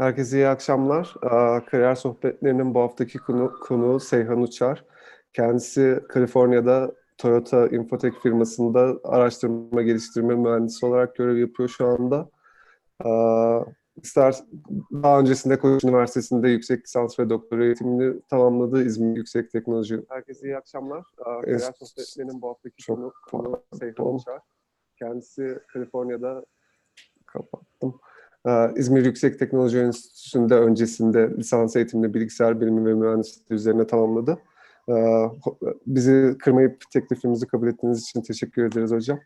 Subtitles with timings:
[0.00, 1.14] Herkese iyi akşamlar.
[1.66, 4.84] Kariyer sohbetlerinin bu haftaki konu, konuğu Seyhan Uçar.
[5.32, 12.30] Kendisi Kaliforniya'da Toyota Infotech firmasında araştırma geliştirme mühendisi olarak görev yapıyor şu anda.
[14.02, 14.36] İster
[14.92, 20.04] daha öncesinde Koç Üniversitesi'nde yüksek lisans ve doktora eğitimini tamamladı İzmir Yüksek Teknoloji.
[20.08, 21.04] Herkese iyi akşamlar.
[21.24, 22.86] Kariyer sohbetlerinin bu haftaki
[23.30, 24.40] konuğu Seyhan Uçar.
[24.98, 26.44] Kendisi Kaliforniya'da
[27.26, 28.00] kapattım.
[28.46, 34.38] Ee, İzmir Yüksek Teknoloji Enstitüsü'nde öncesinde lisans eğitimini bilgisayar bilimi ve mühendisliği üzerine tamamladı.
[34.88, 35.24] Ee,
[35.86, 39.20] Bizi kırmayıp teklifimizi kabul ettiğiniz için teşekkür ederiz hocam.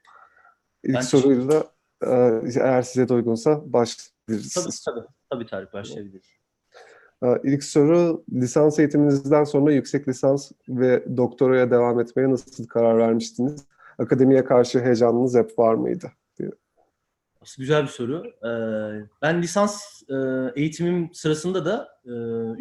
[0.84, 1.64] İlk Ben soruyu da
[2.02, 4.54] e, eğer size de uygunsa başlayabiliriz.
[4.54, 5.06] Tabii tabii.
[5.30, 6.26] Tabii Tarık başlayabiliriz.
[7.24, 13.65] Ee, İlk soru lisans eğitiminizden sonra yüksek lisans ve doktoraya devam etmeye nasıl karar vermiştiniz?
[13.98, 16.12] Akademiye karşı heyecanınız hep var mıydı?
[17.58, 18.24] Güzel bir soru.
[18.26, 20.14] Ee, ben lisans e,
[20.60, 22.10] eğitimim sırasında da e,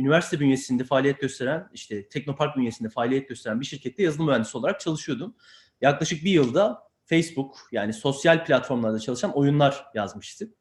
[0.02, 5.36] üniversite bünyesinde faaliyet gösteren, işte Teknopark bünyesinde faaliyet gösteren bir şirkette yazılım mühendisi olarak çalışıyordum.
[5.82, 10.54] Yaklaşık bir yılda Facebook yani sosyal platformlarda çalışan oyunlar yazmıştık.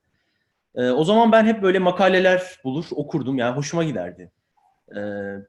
[0.74, 4.32] Ee, o zaman ben hep böyle makaleler bulur okurdum yani hoşuma giderdi.
[4.90, 4.96] Ee,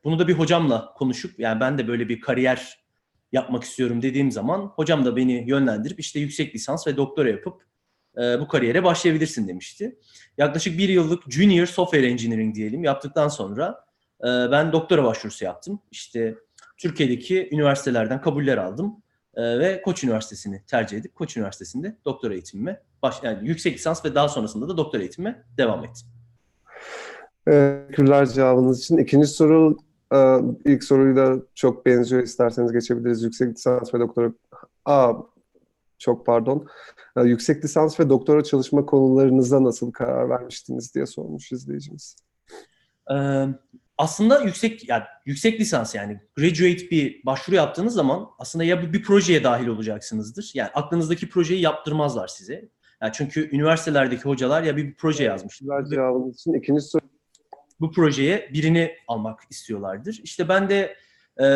[0.04, 2.84] bunu da bir hocamla konuşup yani ben de böyle bir kariyer
[3.32, 7.73] yapmak istiyorum dediğim zaman hocam da beni yönlendirip işte yüksek lisans ve doktora yapıp
[8.18, 10.00] e, bu kariyere başlayabilirsin demişti.
[10.38, 13.86] Yaklaşık bir yıllık Junior Software Engineering diyelim yaptıktan sonra
[14.22, 15.80] e, ben doktora başvurusu yaptım.
[15.92, 16.36] İşte
[16.78, 18.96] Türkiye'deki üniversitelerden kabuller aldım
[19.36, 24.16] e, ve Koç Üniversitesi'ni tercih edip Koç Üniversitesi'nde doktora eğitimime baş, yani yüksek lisans ve
[24.16, 26.08] daha sonrasında da doktora eğitimime devam ettim.
[27.46, 28.98] Teşekkürler cevabınız için.
[28.98, 29.78] İkinci soru
[30.14, 30.18] e,
[30.66, 32.24] ilk soruyla çok benziyor.
[32.24, 33.24] İsterseniz geçebiliriz.
[33.24, 34.32] Yüksek lisans ve doktora...
[34.86, 35.14] Aa,
[36.04, 36.68] çok pardon.
[37.18, 42.16] Ee, Yüksek lisans ve doktora çalışma konularınıza nasıl karar vermiştiniz diye sormuş izleyicimiz.
[43.12, 43.46] Ee,
[43.98, 49.04] aslında yüksek yani yüksek lisans yani graduate bir başvuru yaptığınız zaman aslında ya bir, bir
[49.04, 50.52] projeye dahil olacaksınızdır.
[50.54, 52.70] Yani aklınızdaki projeyi yaptırmazlar size.
[53.02, 55.78] Yani çünkü üniversitelerdeki hocalar ya bir, bir proje yazmışlar.
[55.78, 56.54] Teşekkürler cevabınız için.
[56.54, 57.02] İkinci soru
[57.80, 60.20] bu projeye birini almak istiyorlardır.
[60.24, 60.96] İşte ben de
[61.42, 61.48] e,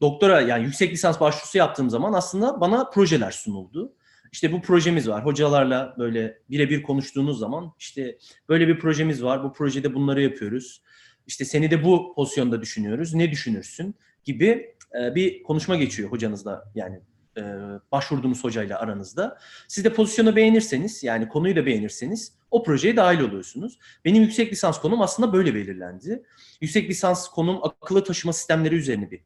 [0.00, 3.92] doktora yani yüksek lisans başvurusu yaptığım zaman aslında bana projeler sunuldu.
[4.32, 5.24] İşte bu projemiz var.
[5.24, 8.18] Hocalarla böyle birebir konuştuğunuz zaman işte
[8.48, 9.44] böyle bir projemiz var.
[9.44, 10.82] Bu projede bunları yapıyoruz.
[11.26, 13.14] İşte seni de bu pozisyonda düşünüyoruz.
[13.14, 13.94] Ne düşünürsün
[14.24, 17.00] gibi e, bir konuşma geçiyor hocanızla yani
[17.36, 17.42] e,
[17.92, 19.38] başvurduğunuz hocayla aranızda.
[19.68, 23.78] Siz de pozisyonu beğenirseniz yani konuyu da beğenirseniz o projeye dahil oluyorsunuz.
[24.04, 26.22] Benim yüksek lisans konum aslında böyle belirlendi.
[26.60, 29.20] Yüksek lisans konum akıllı taşıma sistemleri üzerine bir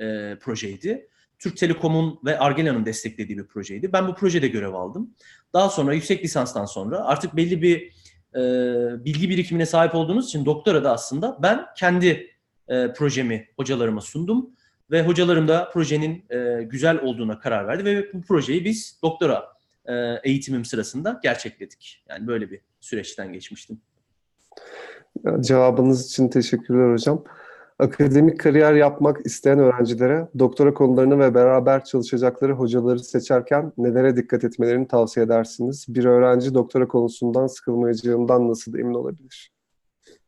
[0.00, 1.08] e, projeydi.
[1.38, 3.92] Türk Telekom'un ve Argela'nın desteklediği bir projeydi.
[3.92, 5.14] Ben bu projede görev aldım.
[5.52, 7.92] Daha sonra yüksek lisanstan sonra artık belli bir
[8.34, 8.40] e,
[9.04, 12.30] bilgi birikimine sahip olduğunuz için doktora da aslında ben kendi
[12.68, 14.50] e, projemi hocalarıma sundum
[14.90, 19.48] ve hocalarım da projenin e, güzel olduğuna karar verdi ve bu projeyi biz doktora
[19.86, 19.94] e,
[20.24, 22.04] eğitimim sırasında gerçekledik.
[22.08, 23.80] Yani böyle bir süreçten geçmiştim.
[25.40, 27.24] Cevabınız için teşekkürler hocam.
[27.78, 34.88] Akademik kariyer yapmak isteyen öğrencilere doktora konularını ve beraber çalışacakları hocaları seçerken nelere dikkat etmelerini
[34.88, 35.86] tavsiye edersiniz?
[35.88, 39.52] Bir öğrenci doktora konusundan sıkılmayacağından nasıl emin olabilir?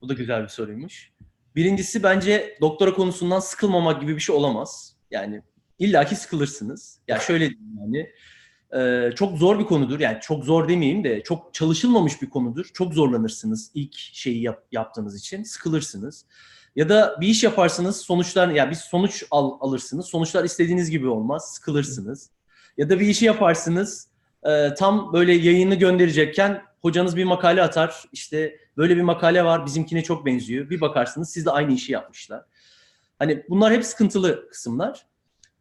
[0.01, 1.13] Bu da güzel bir soruymuş.
[1.57, 4.97] Birincisi bence doktora konusundan sıkılmamak gibi bir şey olamaz.
[5.11, 5.43] Yani
[5.79, 6.99] illaki sıkılırsınız.
[7.09, 8.11] Ya yani şöyle diyeyim yani
[8.83, 10.01] e, çok zor bir konudur.
[10.01, 12.71] Yani çok zor demeyeyim de çok çalışılmamış bir konudur.
[12.75, 15.43] Çok zorlanırsınız ilk şeyi yap, yaptığınız için.
[15.43, 16.27] Sıkılırsınız.
[16.77, 20.07] Ya da bir iş yaparsınız sonuçlar ya yani bir sonuç al, alırsınız.
[20.07, 21.55] Sonuçlar istediğiniz gibi olmaz.
[21.55, 22.31] Sıkılırsınız.
[22.77, 24.09] Ya da bir işi yaparsınız
[24.43, 28.05] e, tam böyle yayını gönderecekken hocanız bir makale atar.
[28.13, 30.71] İşte böyle bir makale var bizimkine çok benziyor.
[30.71, 32.45] Bir bakarsınız siz de aynı işi yapmışlar.
[33.19, 35.07] Hani bunlar hep sıkıntılı kısımlar.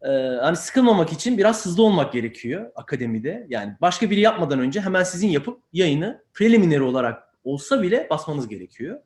[0.01, 0.07] Ee,
[0.41, 3.47] hani sıkılmamak için biraz hızlı olmak gerekiyor akademide.
[3.49, 9.00] Yani başka biri yapmadan önce hemen sizin yapıp yayını preliminary olarak olsa bile basmanız gerekiyor.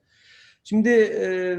[0.64, 1.58] Şimdi e,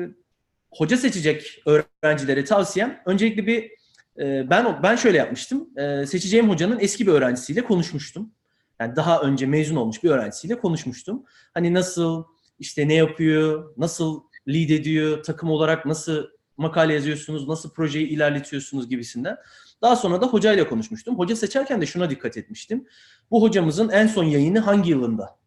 [0.77, 3.71] hoca seçecek öğrencilere tavsiyem öncelikle bir
[4.19, 5.69] e, ben ben şöyle yapmıştım.
[5.77, 8.33] E, seçeceğim hocanın eski bir öğrencisiyle konuşmuştum.
[8.81, 11.25] Yani daha önce mezun olmuş bir öğrencisiyle konuşmuştum.
[11.55, 12.25] Hani nasıl
[12.59, 16.27] işte ne yapıyor, nasıl lead ediyor, takım olarak nasıl
[16.57, 19.37] makale yazıyorsunuz, nasıl projeyi ilerletiyorsunuz gibisinden.
[19.83, 21.19] Daha sonra da hocayla konuşmuştum.
[21.19, 22.87] Hoca seçerken de şuna dikkat etmiştim.
[23.31, 25.39] Bu hocamızın en son yayını hangi yılında?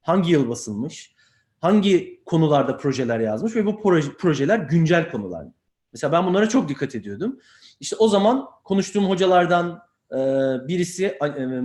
[0.00, 1.13] Hangi yıl basılmış?
[1.64, 5.46] Hangi konularda projeler yazmış ve bu proje, projeler güncel konular.
[5.92, 7.40] Mesela ben bunlara çok dikkat ediyordum.
[7.80, 9.82] İşte o zaman konuştuğum hocalardan
[10.12, 10.18] e,
[10.68, 11.62] birisi e,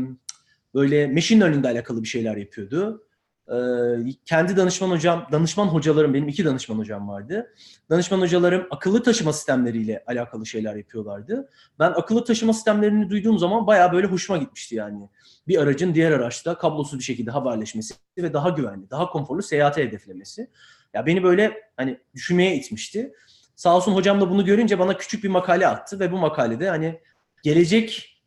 [0.76, 3.08] böyle machine learning ile alakalı bir şeyler yapıyordu.
[3.50, 7.54] Ee, kendi danışman hocam, danışman hocalarım, benim iki danışman hocam vardı.
[7.90, 11.50] Danışman hocalarım akıllı taşıma sistemleriyle alakalı şeyler yapıyorlardı.
[11.80, 15.10] Ben akıllı taşıma sistemlerini duyduğum zaman bayağı böyle hoşuma gitmişti yani.
[15.48, 20.50] Bir aracın diğer araçta kablosuz bir şekilde haberleşmesi ve daha güvenli, daha konforlu seyahate hedeflemesi.
[20.94, 23.14] Ya beni böyle hani düşünmeye itmişti.
[23.56, 27.00] Sağ olsun hocam da bunu görünce bana küçük bir makale attı ve bu makalede hani
[27.44, 28.22] gelecek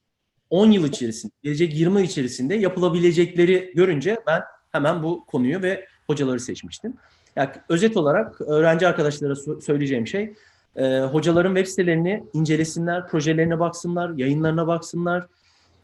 [0.50, 4.42] 10 yıl içerisinde, gelecek 20 yıl içerisinde yapılabilecekleri görünce ben
[4.72, 6.94] hemen bu konuyu ve hocaları seçmiştim.
[7.36, 10.34] Yani özet olarak öğrenci arkadaşlara söyleyeceğim şey,
[10.76, 15.26] e, hocaların web sitelerini incelesinler, projelerine baksınlar, yayınlarına baksınlar,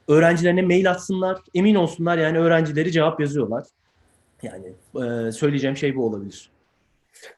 [0.09, 3.65] öğrencilerine mail atsınlar, emin olsunlar yani öğrencileri cevap yazıyorlar.
[4.43, 6.51] Yani e, söyleyeceğim şey bu olabilir.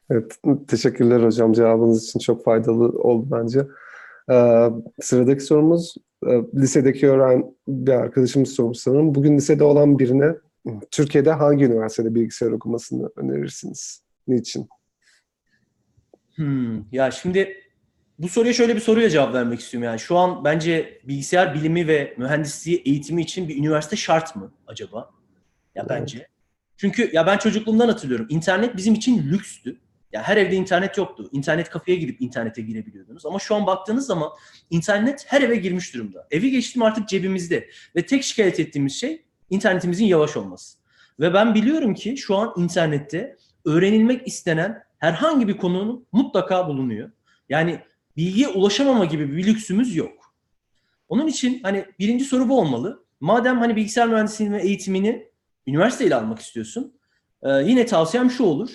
[0.09, 0.37] Evet,
[0.67, 1.53] teşekkürler hocam.
[1.53, 3.67] Cevabınız için çok faydalı oldu bence.
[4.31, 4.69] Ee,
[5.01, 5.95] sıradaki sorumuz
[6.27, 9.15] e, lisedeki öğren bir arkadaşımız sormuş sanırım.
[9.15, 10.35] Bugün lisede olan birine
[10.91, 14.03] Türkiye'de hangi üniversitede bilgisayar okumasını önerirsiniz?
[14.27, 14.69] Niçin?
[16.35, 17.57] Hmm, ya şimdi
[18.19, 19.85] bu soruya şöyle bir soruya cevap vermek istiyorum.
[19.85, 25.11] Yani şu an bence bilgisayar bilimi ve mühendisliği eğitimi için bir üniversite şart mı acaba?
[25.75, 26.17] Ya bence.
[26.17, 26.27] Evet.
[26.77, 28.27] Çünkü ya ben çocukluğumdan hatırlıyorum.
[28.29, 29.79] İnternet bizim için lükstü.
[30.13, 31.29] Ya her evde internet yoktu.
[31.31, 33.25] İnternet kafeye gidip internete girebiliyordunuz.
[33.25, 34.29] Ama şu an baktığınız zaman
[34.69, 36.27] internet her eve girmiş durumda.
[36.31, 37.69] Evi geçtim artık cebimizde.
[37.95, 40.77] Ve tek şikayet ettiğimiz şey internetimizin yavaş olması.
[41.19, 47.11] Ve ben biliyorum ki şu an internette öğrenilmek istenen herhangi bir konunun mutlaka bulunuyor.
[47.49, 47.79] Yani
[48.17, 50.35] bilgiye ulaşamama gibi bir lüksümüz yok.
[51.09, 53.05] Onun için hani birinci soru bu olmalı.
[53.19, 55.31] Madem hani bilgisayar mühendisliği ve eğitimini
[55.67, 56.93] üniversiteyle almak istiyorsun,
[57.43, 58.69] e, yine tavsiyem şu olur.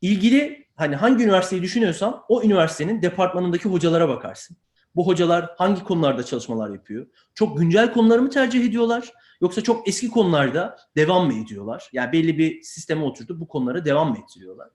[0.00, 4.56] İlgili hani hangi üniversiteyi düşünüyorsan o üniversitenin departmanındaki hocalara bakarsın.
[4.96, 7.06] Bu hocalar hangi konularda çalışmalar yapıyor?
[7.34, 9.12] Çok güncel konuları mı tercih ediyorlar?
[9.40, 11.88] Yoksa çok eski konularda devam mı ediyorlar?
[11.92, 14.68] Yani belli bir sisteme oturtup bu konulara devam mı ettiriyorlar?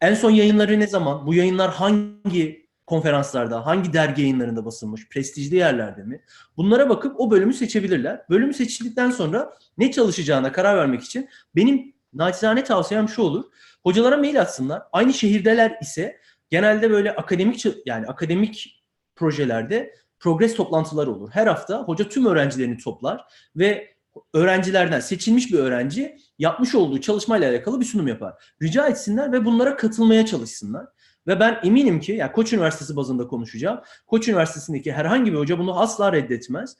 [0.00, 1.26] En son yayınları ne zaman?
[1.26, 6.22] Bu yayınlar hangi konferanslarda, hangi dergi yayınlarında basılmış, prestijli yerlerde mi?
[6.56, 8.22] Bunlara bakıp o bölümü seçebilirler.
[8.30, 13.44] Bölümü seçildikten sonra ne çalışacağına karar vermek için benim naçizane tavsiyem şu olur.
[13.82, 14.82] Hocalara mail atsınlar.
[14.92, 16.20] Aynı şehirdeler ise
[16.50, 18.77] genelde böyle akademik yani akademik
[19.18, 21.30] projelerde progres toplantıları olur.
[21.32, 23.24] Her hafta hoca tüm öğrencilerini toplar
[23.56, 23.94] ve
[24.34, 28.34] öğrencilerden seçilmiş bir öğrenci yapmış olduğu çalışmayla alakalı bir sunum yapar.
[28.62, 30.86] Rica etsinler ve bunlara katılmaya çalışsınlar.
[31.26, 33.80] Ve ben eminim ki, yani Koç Üniversitesi bazında konuşacağım.
[34.06, 36.76] Koç Üniversitesi'ndeki herhangi bir hoca bunu asla reddetmez.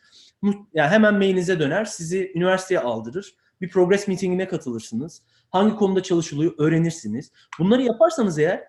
[0.74, 3.34] Yani hemen mailinize döner, sizi üniversiteye aldırır.
[3.60, 5.22] Bir progress meetingine katılırsınız.
[5.50, 7.32] Hangi konuda çalışılıyor öğrenirsiniz.
[7.58, 8.64] Bunları yaparsanız eğer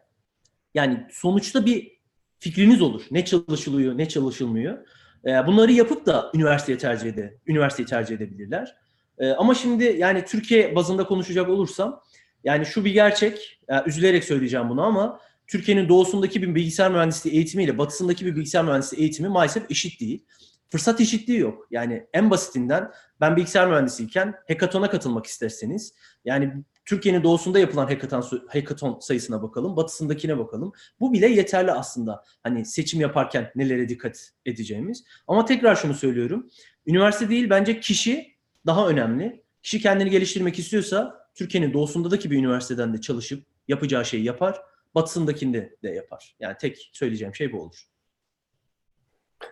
[0.73, 1.98] yani sonuçta bir
[2.39, 3.01] fikriniz olur.
[3.11, 4.77] Ne çalışılıyor, ne çalışılmıyor.
[5.25, 8.75] E, bunları yapıp da üniversiteyi tercih ede, üniversiteyi tercih edebilirler.
[9.17, 12.01] E, ama şimdi yani Türkiye bazında konuşacak olursam
[12.43, 18.25] yani şu bir gerçek, üzülerek söyleyeceğim bunu ama Türkiye'nin doğusundaki bir bilgisayar mühendisliği eğitimiyle batısındaki
[18.25, 20.25] bir bilgisayar mühendisliği eğitimi maalesef eşit değil.
[20.69, 21.67] Fırsat eşitliği yok.
[21.71, 25.93] Yani en basitinden ben bilgisayar mühendisiyken hekatona katılmak isterseniz
[26.25, 26.53] yani
[26.85, 30.71] Türkiye'nin doğusunda yapılan hackathon, hackathon sayısına bakalım, batısındakine bakalım.
[30.99, 32.23] Bu bile yeterli aslında.
[32.43, 35.03] Hani seçim yaparken nelere dikkat edeceğimiz.
[35.27, 36.49] Ama tekrar şunu söylüyorum.
[36.85, 39.43] Üniversite değil bence kişi daha önemli.
[39.63, 44.61] Kişi kendini geliştirmek istiyorsa Türkiye'nin doğusundaki bir üniversiteden de çalışıp yapacağı şeyi yapar.
[44.95, 46.35] Batısındakinde de yapar.
[46.39, 47.85] Yani tek söyleyeceğim şey bu olur.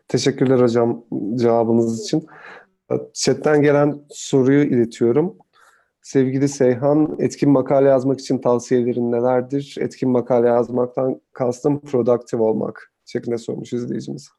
[0.08, 2.28] Teşekkürler hocam cevabınız için.
[3.14, 5.38] Chat'ten gelen soruyu iletiyorum.
[6.02, 9.76] Sevgili Seyhan, etkin makale yazmak için tavsiyelerin nelerdir?
[9.80, 14.30] Etkin makale yazmaktan kastım productive olmak şeklinde sormuş izleyicimiz.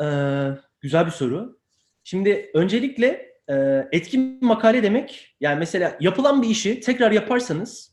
[0.00, 0.48] Ee,
[0.80, 1.58] güzel bir soru.
[2.04, 7.91] Şimdi öncelikle e, etkin makale demek, yani mesela yapılan bir işi tekrar yaparsanız,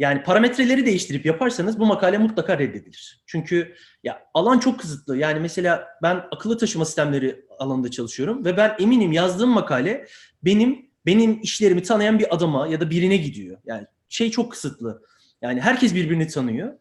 [0.00, 3.22] yani parametreleri değiştirip yaparsanız bu makale mutlaka reddedilir.
[3.26, 5.16] Çünkü ya alan çok kısıtlı.
[5.16, 10.06] Yani mesela ben akıllı taşıma sistemleri alanında çalışıyorum ve ben eminim yazdığım makale
[10.44, 13.58] benim benim işlerimi tanıyan bir adama ya da birine gidiyor.
[13.64, 15.02] Yani şey çok kısıtlı.
[15.42, 16.72] Yani herkes birbirini tanıyor.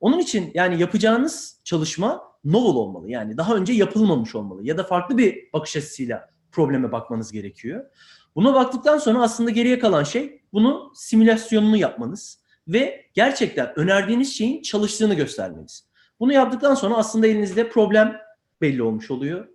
[0.00, 3.10] Onun için yani yapacağınız çalışma novel olmalı.
[3.10, 7.84] Yani daha önce yapılmamış olmalı ya da farklı bir bakış açısıyla probleme bakmanız gerekiyor.
[8.36, 15.14] Buna baktıktan sonra aslında geriye kalan şey bunu simülasyonunu yapmanız ve gerçekten önerdiğiniz şeyin çalıştığını
[15.14, 15.88] göstermeniz.
[16.20, 18.16] Bunu yaptıktan sonra aslında elinizde problem
[18.60, 19.48] belli olmuş oluyor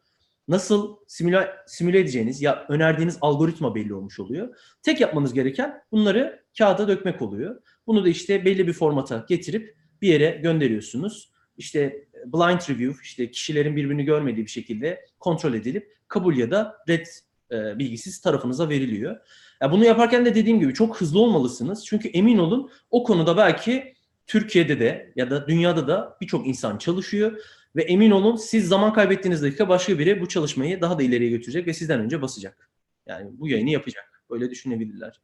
[0.47, 4.55] nasıl simüle, simüle edeceğiniz ya önerdiğiniz algoritma belli olmuş oluyor.
[4.83, 7.61] Tek yapmanız gereken bunları kağıda dökmek oluyor.
[7.87, 11.31] Bunu da işte belli bir formata getirip bir yere gönderiyorsunuz.
[11.57, 17.05] İşte blind review, işte kişilerin birbirini görmediği bir şekilde kontrol edilip kabul ya da red
[17.51, 19.17] e, bilgisi siz tarafınıza veriliyor.
[19.63, 21.85] Ya bunu yaparken de dediğim gibi çok hızlı olmalısınız.
[21.85, 23.93] Çünkü emin olun o konuda belki
[24.27, 27.37] Türkiye'de de ya da dünyada da birçok insan çalışıyor
[27.75, 31.67] ve emin olun siz zaman kaybettiğiniz dakika başka biri bu çalışmayı daha da ileriye götürecek
[31.67, 32.69] ve sizden önce basacak.
[33.07, 34.23] Yani bu yayını yapacak.
[34.29, 35.21] Böyle düşünebilirler.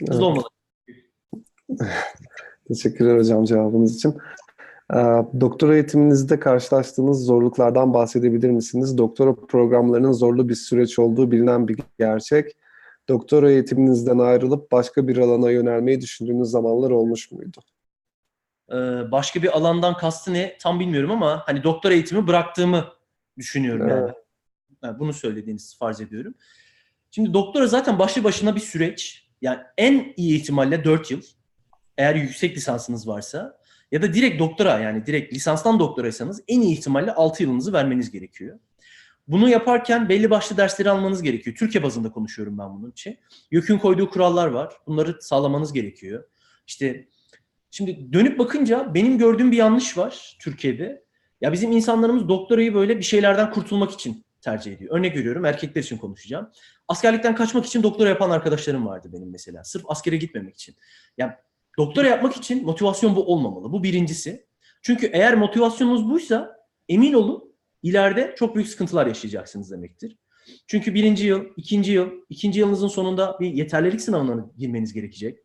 [0.00, 0.22] Hızlı Evet.
[0.22, 0.48] olmalı.
[2.68, 4.14] Teşekkürler hocam cevabınız için.
[4.94, 4.96] Ee,
[5.40, 8.98] Doktora eğitiminizde karşılaştığınız zorluklardan bahsedebilir misiniz?
[8.98, 12.56] Doktora programlarının zorlu bir süreç olduğu bilinen bir gerçek.
[13.08, 17.60] Doktora eğitiminizden ayrılıp başka bir alana yönelmeyi düşündüğünüz zamanlar olmuş muydu?
[18.70, 18.74] Ee,
[19.12, 22.84] başka bir alandan kastı ne tam bilmiyorum ama hani doktor eğitimi bıraktığımı
[23.38, 24.00] düşünüyorum yani.
[24.04, 24.16] Evet.
[24.82, 26.34] Yani bunu söylediğinizi farz ediyorum.
[27.10, 29.28] Şimdi doktora zaten başlı başına bir süreç.
[29.42, 31.22] Yani en iyi ihtimalle 4 yıl.
[31.98, 33.58] Eğer yüksek lisansınız varsa
[33.92, 38.58] ya da direkt doktora yani direkt lisanstan doktoraysanız en iyi ihtimalle 6 yılınızı vermeniz gerekiyor.
[39.28, 41.56] Bunu yaparken belli başlı dersleri almanız gerekiyor.
[41.56, 43.18] Türkiye bazında konuşuyorum ben bunun için.
[43.50, 44.74] YÖK'ün koyduğu kurallar var.
[44.86, 46.24] Bunları sağlamanız gerekiyor.
[46.66, 47.08] İşte
[47.76, 51.04] Şimdi dönüp bakınca benim gördüğüm bir yanlış var Türkiye'de.
[51.40, 54.98] Ya bizim insanlarımız doktorayı böyle bir şeylerden kurtulmak için tercih ediyor.
[54.98, 56.50] Örnek veriyorum erkekler için konuşacağım.
[56.88, 59.64] Askerlikten kaçmak için doktora yapan arkadaşlarım vardı benim mesela.
[59.64, 60.74] Sırf askere gitmemek için.
[61.18, 61.40] Ya
[61.78, 63.72] doktora yapmak için motivasyon bu olmamalı.
[63.72, 64.46] Bu birincisi.
[64.82, 67.55] Çünkü eğer motivasyonunuz buysa emin olun
[67.86, 70.16] ileride çok büyük sıkıntılar yaşayacaksınız demektir.
[70.66, 75.38] Çünkü birinci yıl, ikinci yıl, ikinci yılınızın sonunda bir yeterlilik sınavına girmeniz gerekecek.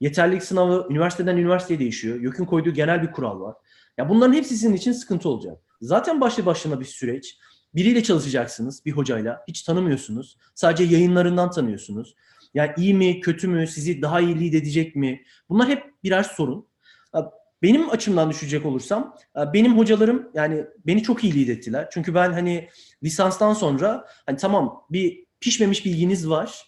[0.00, 2.20] Yeterlilik sınavı üniversiteden üniversiteye değişiyor.
[2.20, 3.56] YÖK'ün koyduğu genel bir kural var.
[3.98, 5.58] Ya bunların hepsi sizin için sıkıntı olacak.
[5.80, 7.38] Zaten başlı başına bir süreç.
[7.74, 9.44] Biriyle çalışacaksınız, bir hocayla.
[9.48, 10.36] Hiç tanımıyorsunuz.
[10.54, 12.14] Sadece yayınlarından tanıyorsunuz.
[12.54, 15.22] Yani iyi mi, kötü mü, sizi daha iyi lead edecek mi?
[15.48, 16.68] Bunlar hep birer sorun.
[17.62, 19.16] Benim açımdan düşecek olursam,
[19.54, 21.88] benim hocalarım yani beni çok iyi lead ettiler.
[21.92, 22.68] Çünkü ben hani
[23.04, 26.62] lisanstan sonra hani tamam bir pişmemiş bilginiz var.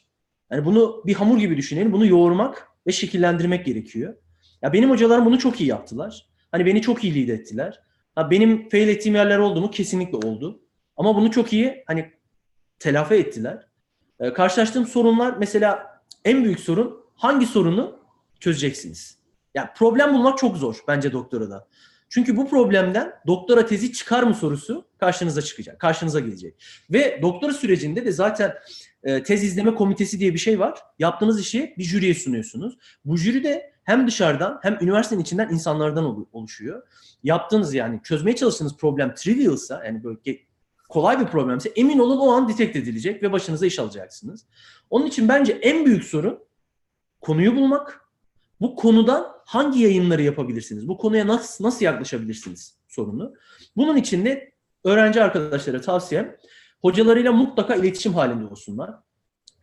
[0.52, 1.92] Yani bunu bir hamur gibi düşünelim.
[1.92, 4.14] Bunu yoğurmak ve şekillendirmek gerekiyor.
[4.62, 6.26] Ya benim hocalarım bunu çok iyi yaptılar.
[6.52, 7.80] Hani beni çok iyi lead ettiler.
[8.14, 9.70] Ha benim fail ettiğim yerler oldu mu?
[9.70, 10.62] Kesinlikle oldu.
[10.96, 12.10] Ama bunu çok iyi hani
[12.78, 13.66] telafi ettiler.
[14.20, 17.98] Ee, karşılaştığım sorunlar mesela en büyük sorun hangi sorunu
[18.40, 19.19] çözeceksiniz?
[19.54, 21.68] Yani problem bulmak çok zor bence doktorada.
[22.08, 26.62] Çünkü bu problemden doktora tezi çıkar mı sorusu karşınıza çıkacak, karşınıza gelecek.
[26.90, 28.54] Ve doktora sürecinde de zaten
[29.02, 30.78] e, tez izleme komitesi diye bir şey var.
[30.98, 32.78] Yaptığınız işi bir jüriye sunuyorsunuz.
[33.04, 36.82] Bu jüri de hem dışarıdan hem üniversitenin içinden insanlardan ol- oluşuyor.
[37.22, 40.18] Yaptığınız yani çözmeye çalıştığınız problem trivialsa yani böyle
[40.88, 44.46] kolay bir problemse emin olun o an detekt edilecek ve başınıza iş alacaksınız.
[44.90, 46.38] Onun için bence en büyük sorun
[47.20, 48.00] konuyu bulmak.
[48.60, 50.88] Bu konudan hangi yayınları yapabilirsiniz?
[50.88, 53.34] Bu konuya nasıl nasıl yaklaşabilirsiniz sorunu.
[53.76, 54.52] Bunun için de
[54.84, 56.36] öğrenci arkadaşlara tavsiyem
[56.82, 58.90] hocalarıyla mutlaka iletişim halinde olsunlar.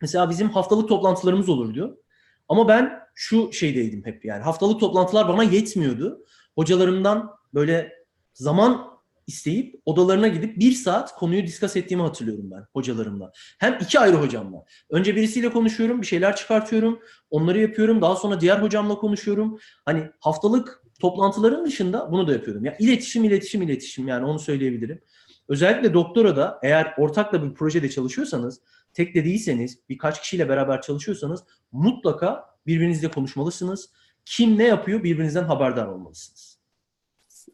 [0.00, 2.00] Mesela bizim haftalık toplantılarımız olurdu.
[2.48, 6.24] Ama ben şu şeydeydim hep yani haftalık toplantılar bana yetmiyordu.
[6.54, 7.92] Hocalarımdan böyle
[8.34, 8.97] zaman
[9.28, 13.32] isteyip odalarına gidip bir saat konuyu diskas ettiğimi hatırlıyorum ben hocalarımla.
[13.58, 14.64] Hem iki ayrı hocamla.
[14.90, 18.02] Önce birisiyle konuşuyorum, bir şeyler çıkartıyorum, onları yapıyorum.
[18.02, 19.58] Daha sonra diğer hocamla konuşuyorum.
[19.84, 22.64] Hani haftalık toplantıların dışında bunu da yapıyordum.
[22.64, 25.00] Ya iletişim, iletişim, iletişim yani onu söyleyebilirim.
[25.48, 28.60] Özellikle doktora da eğer ortakla bir projede çalışıyorsanız,
[28.94, 33.90] tek de değilseniz, birkaç kişiyle beraber çalışıyorsanız mutlaka birbirinizle konuşmalısınız.
[34.24, 36.58] Kim ne yapıyor birbirinizden haberdar olmalısınız.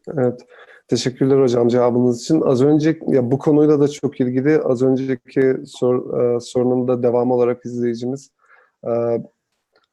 [0.09, 0.41] Evet.
[0.89, 2.41] Teşekkürler hocam cevabınız için.
[2.41, 4.59] Az önce ya bu konuyla da çok ilgili.
[4.59, 8.31] Az önceki sor, e, sorunun da devam olarak izleyicimiz
[8.85, 8.91] e,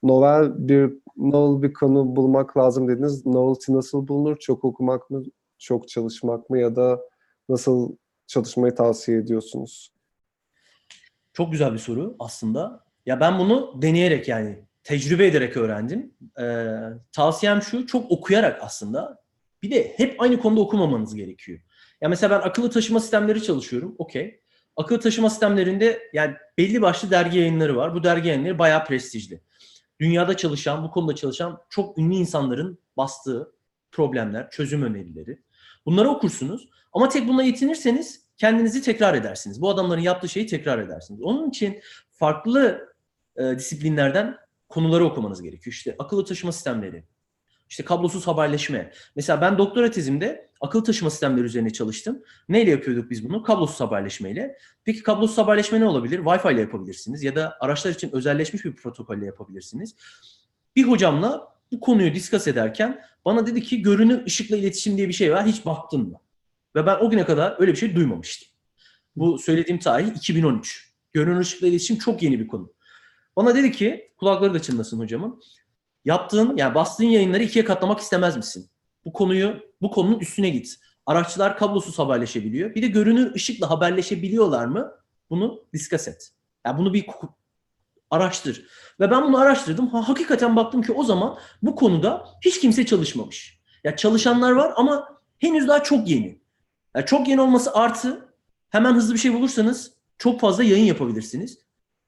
[0.04, 3.26] novel bir novel bir konu bulmak lazım dediniz.
[3.26, 4.38] Novelty nasıl bulunur?
[4.38, 5.24] Çok okumak mı?
[5.60, 6.60] Çok çalışmak mı?
[6.60, 7.00] Ya da
[7.50, 7.96] nasıl
[8.28, 9.92] çalışmayı tavsiye ediyorsunuz?
[11.34, 12.84] Çok güzel bir soru aslında.
[13.06, 16.14] Ya ben bunu deneyerek yani tecrübe ederek öğrendim.
[16.40, 16.66] Ee,
[17.12, 19.21] tavsiyem şu, çok okuyarak aslında.
[19.64, 21.60] Bir de hep aynı konuda okumamanız gerekiyor.
[22.02, 23.96] Ya mesela ben akıllı taşıma sistemleri çalışıyorum.
[23.98, 24.42] Okey.
[24.76, 27.96] Akıllı taşıma sistemlerinde yani belli başlı dergi yayınları var.
[27.96, 29.42] Bu dergi yayınları bayağı prestijli.
[30.00, 33.56] Dünyada çalışan, bu konuda çalışan çok ünlü insanların bastığı
[33.92, 35.42] problemler, çözüm önerileri.
[35.86, 36.70] Bunları okursunuz.
[36.94, 39.62] Ama tek bununla yetinirseniz kendinizi tekrar edersiniz.
[39.62, 41.22] Bu adamların yaptığı şeyi tekrar edersiniz.
[41.22, 42.90] Onun için farklı
[43.38, 44.38] e, disiplinlerden
[44.70, 45.74] konuları okumanız gerekiyor.
[45.74, 47.04] İşte akıllı taşıma sistemleri,
[47.72, 48.92] işte kablosuz haberleşme.
[49.16, 52.24] Mesela ben doktora tezimde akıllı taşıma sistemleri üzerine çalıştım.
[52.50, 53.44] Neyle yapıyorduk biz bunu?
[53.44, 54.58] Kablosuz haberleşmeyle.
[54.84, 56.20] Peki kablosuz haberleşme ne olabilir?
[56.20, 59.96] Wi-Fi ile yapabilirsiniz ya da araçlar için özelleşmiş bir protokolle yapabilirsiniz.
[60.76, 65.34] Bir hocamla bu konuyu diskas ederken bana dedi ki görünür ışıkla iletişim diye bir şey
[65.34, 65.46] var.
[65.46, 66.20] Hiç baktın mı?
[66.76, 68.48] Ve ben o güne kadar öyle bir şey duymamıştım.
[69.16, 70.92] Bu söylediğim tarih 2013.
[71.14, 72.74] Görünür ışıkla iletişim çok yeni bir konu.
[73.36, 75.42] Bana dedi ki, kulakları da çınlasın hocamın.
[76.06, 78.70] Yaptığın, yani bastığın yayınları ikiye katlamak istemez misin?
[79.06, 80.76] Bu konuyu, bu konunun üstüne git.
[81.06, 82.76] Araççılar kablosuz haberleşebiliyor.
[82.76, 84.92] Bir de görünür ışıkla haberleşebiliyorlar mı?
[85.30, 86.32] Bunu discuss et.
[86.66, 87.06] Yani bunu bir
[88.10, 88.66] araştır.
[89.00, 89.88] Ve ben bunu araştırdım.
[89.88, 93.62] Ha, hakikaten baktım ki o zaman bu konuda hiç kimse çalışmamış.
[93.84, 96.42] Ya çalışanlar var ama henüz daha çok yeni.
[96.96, 98.34] Yani çok yeni olması artı
[98.70, 101.60] hemen hızlı bir şey bulursanız çok fazla yayın yapabilirsiniz.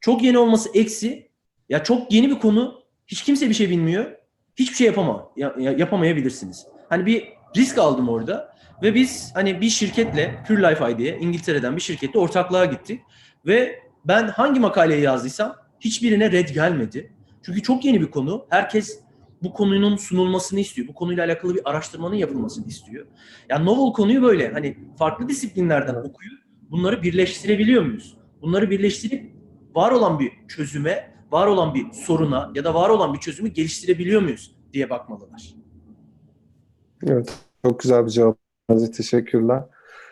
[0.02, 1.32] Çok yeni olması eksi.
[1.70, 2.83] Ya çok yeni bir konu.
[3.08, 4.12] Hiç kimse bir şey bilmiyor.
[4.56, 6.68] Hiçbir şey yapama, ya, yapamayabilirsiniz.
[6.90, 11.82] Hani bir risk aldım orada ve biz hani bir şirketle Pure Life ID'ye İngiltere'den bir
[11.82, 13.02] şirketle ortaklığa gittik
[13.46, 17.14] ve ben hangi makaleyi yazdıysam hiçbirine red gelmedi.
[17.46, 18.46] Çünkü çok yeni bir konu.
[18.50, 19.00] Herkes
[19.44, 20.88] bu konunun sunulmasını istiyor.
[20.88, 23.08] Bu konuyla alakalı bir araştırmanın yapılmasını istiyor.
[23.50, 26.40] Yani novel konuyu böyle hani farklı disiplinlerden okuyup
[26.72, 28.18] bunları birleştirebiliyor muyuz?
[28.42, 29.32] Bunları birleştirip
[29.76, 34.22] var olan bir çözüme, var olan bir soruna ya da var olan bir çözümü geliştirebiliyor
[34.22, 35.56] muyuz diye bakmalılar.
[37.08, 38.38] Evet, çok güzel bir cevap.
[38.98, 39.64] Teşekkürler.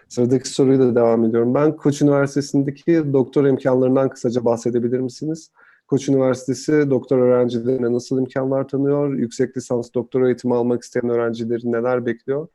[0.10, 1.54] Sıradaki soruyu da devam ediyorum.
[1.54, 5.52] Ben Koç Üniversitesi'ndeki doktor imkanlarından kısaca bahsedebilir misiniz?
[5.88, 9.14] Koç Üniversitesi doktor öğrencilerine nasıl imkanlar tanıyor?
[9.14, 12.48] Yüksek lisans doktor eğitimi almak isteyen öğrencileri neler bekliyor?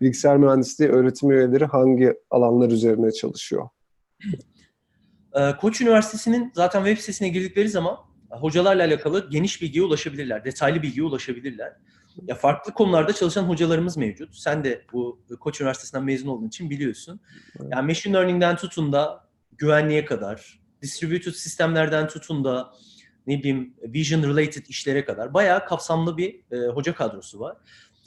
[0.00, 3.68] Bilgisayar mühendisliği öğretim üyeleri hangi alanlar üzerine çalışıyor?
[5.34, 7.96] Ee, Koç Üniversitesi'nin zaten web sitesine girdikleri zaman
[8.30, 11.72] hocalarla alakalı geniş bilgiye ulaşabilirler, detaylı bilgiye ulaşabilirler.
[12.26, 14.36] Ya farklı konularda çalışan hocalarımız mevcut.
[14.36, 17.20] Sen de bu Koç Üniversitesi'nden mezun olduğun için biliyorsun.
[17.68, 22.72] Yani machine learning'den tutun da güvenliğe kadar, distributed sistemlerden tutun da
[23.26, 27.56] ne bileyim vision related işlere kadar bayağı kapsamlı bir e, hoca kadrosu var.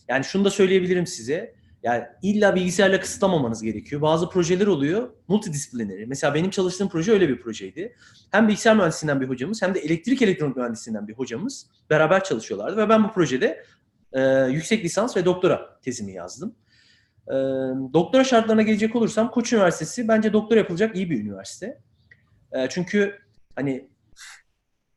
[0.08, 1.56] Yani şunu da söyleyebilirim size.
[1.84, 4.02] Yani illa bilgisayarla kısıtlamamanız gerekiyor.
[4.02, 6.06] Bazı projeler oluyor multidisiplineri.
[6.06, 7.96] Mesela benim çalıştığım proje öyle bir projeydi.
[8.32, 12.78] Hem bilgisayar mühendisliğinden bir hocamız hem de elektrik elektronik mühendisliğinden bir hocamız beraber çalışıyorlardı.
[12.78, 13.64] Ve ben bu projede
[14.14, 16.56] e, yüksek lisans ve doktora tezimi yazdım.
[17.28, 17.34] E,
[17.94, 21.82] doktora şartlarına gelecek olursam Koç Üniversitesi bence doktora yapılacak iyi bir üniversite.
[22.52, 23.20] E, çünkü
[23.56, 23.90] hani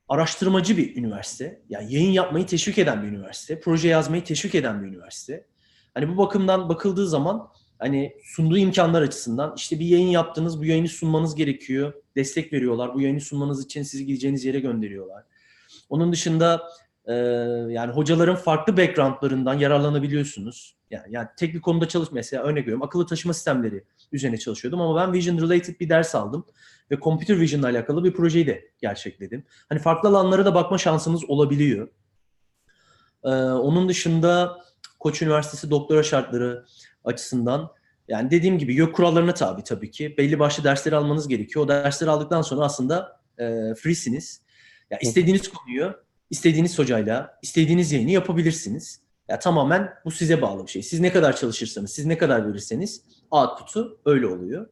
[0.09, 1.63] araştırmacı bir üniversite.
[1.69, 3.61] Yani yayın yapmayı teşvik eden bir üniversite.
[3.61, 5.47] Proje yazmayı teşvik eden bir üniversite.
[5.95, 7.49] Hani bu bakımdan bakıldığı zaman
[7.79, 11.93] hani sunduğu imkanlar açısından işte bir yayın yaptınız, bu yayını sunmanız gerekiyor.
[12.17, 12.95] Destek veriyorlar.
[12.95, 15.25] Bu yayını sunmanız için sizi gideceğiniz yere gönderiyorlar.
[15.89, 16.63] Onun dışında
[17.07, 17.15] e,
[17.73, 20.77] yani hocaların farklı backgroundlarından yararlanabiliyorsunuz.
[20.91, 25.01] Yani, yani tek bir konuda çalış mesela örnek veriyorum akıllı taşıma sistemleri üzerine çalışıyordum ama
[25.01, 26.47] ben vision related bir ders aldım
[26.91, 29.45] ve computer vision ile alakalı bir projeyi de gerçekledim.
[29.69, 31.89] Hani farklı alanlara da bakma şansınız olabiliyor.
[33.25, 34.59] Ee, onun dışında
[35.01, 36.65] Koç Üniversitesi doktora şartları
[37.05, 37.71] açısından
[38.09, 40.15] yani dediğim gibi yok kurallarına tabi tabii ki.
[40.19, 41.65] Belli başlı dersleri almanız gerekiyor.
[41.65, 44.43] O dersleri aldıktan sonra aslında e, freesiniz.
[44.91, 45.95] Ya istediğiniz konuyu
[46.31, 49.01] istediğiniz hocayla istediğiniz yayını yapabilirsiniz.
[49.29, 50.83] Ya tamamen bu size bağlı bir şey.
[50.83, 54.67] Siz ne kadar çalışırsanız, siz ne kadar verirseniz output'u öyle oluyor.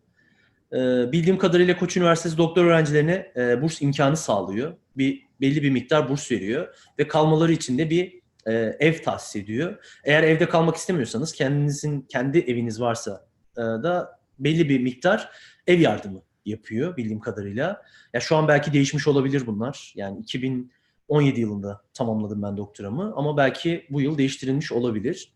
[0.73, 4.73] Ee, bildiğim kadarıyla Koç Üniversitesi doktor öğrencilerine e, burs imkanı sağlıyor.
[4.97, 8.17] Bir belli bir miktar burs veriyor ve kalmaları için de bir
[8.49, 9.77] e, ev tahsis ediyor.
[10.05, 15.31] Eğer evde kalmak istemiyorsanız kendinizin kendi eviniz varsa e, da belli bir miktar
[15.67, 17.83] ev yardımı yapıyor bildiğim kadarıyla.
[18.15, 19.93] Ya şu an belki değişmiş olabilir bunlar.
[19.97, 25.33] Yani 2017 yılında tamamladım ben doktoramı ama belki bu yıl değiştirilmiş olabilir.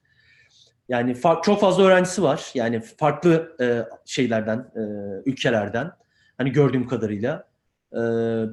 [0.88, 2.50] Yani fa- çok fazla öğrencisi var.
[2.54, 4.82] Yani farklı e, şeylerden, e,
[5.30, 5.90] ülkelerden.
[6.38, 7.48] Hani gördüğüm kadarıyla.
[7.92, 7.98] E,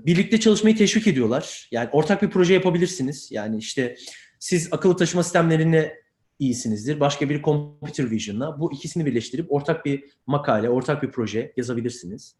[0.06, 1.68] birlikte çalışmayı teşvik ediyorlar.
[1.72, 3.32] Yani ortak bir proje yapabilirsiniz.
[3.32, 3.96] Yani işte
[4.40, 5.94] siz akıllı taşıma sistemlerine
[6.40, 7.00] iyisinizdir.
[7.00, 8.60] Başka bir computer vision'la.
[8.60, 12.36] Bu ikisini birleştirip ortak bir makale, ortak bir proje yazabilirsiniz.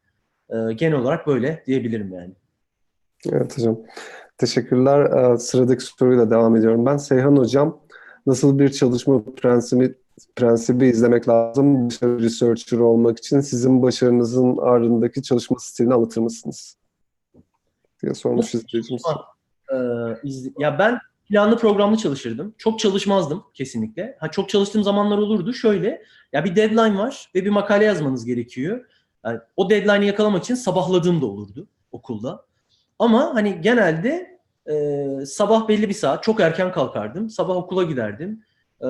[0.50, 2.34] E, genel olarak böyle diyebilirim yani.
[3.32, 3.80] Evet hocam.
[4.38, 5.36] Teşekkürler.
[5.36, 6.98] Sıradaki soruyla devam ediyorum ben.
[6.98, 7.80] Seyhan hocam,
[8.26, 9.96] nasıl bir çalışma prensibi
[10.36, 16.78] prensibi izlemek lazım başarılı researcher olmak için sizin başarınızın ardındaki çalışma stilini anlatır mısınız?
[18.04, 19.04] diye sormuş izleyicimiz.
[19.74, 19.76] Ee,
[20.60, 20.98] ya ben
[21.30, 22.56] planlı programlı çalışırdım.
[22.58, 24.18] Çok çalışmazdım kesinlikle.
[24.20, 25.54] Ha çok çalıştığım zamanlar olurdu.
[25.54, 26.02] Şöyle
[26.34, 28.86] ya bir deadline var ve bir makale yazmanız gerekiyor.
[29.26, 32.46] Yani o deadline'ı yakalamak için sabahladığım da olurdu okulda.
[33.00, 34.40] Ama hani genelde
[34.70, 37.30] e, sabah belli bir saat çok erken kalkardım.
[37.30, 38.44] Sabah okula giderdim.
[38.82, 38.88] E,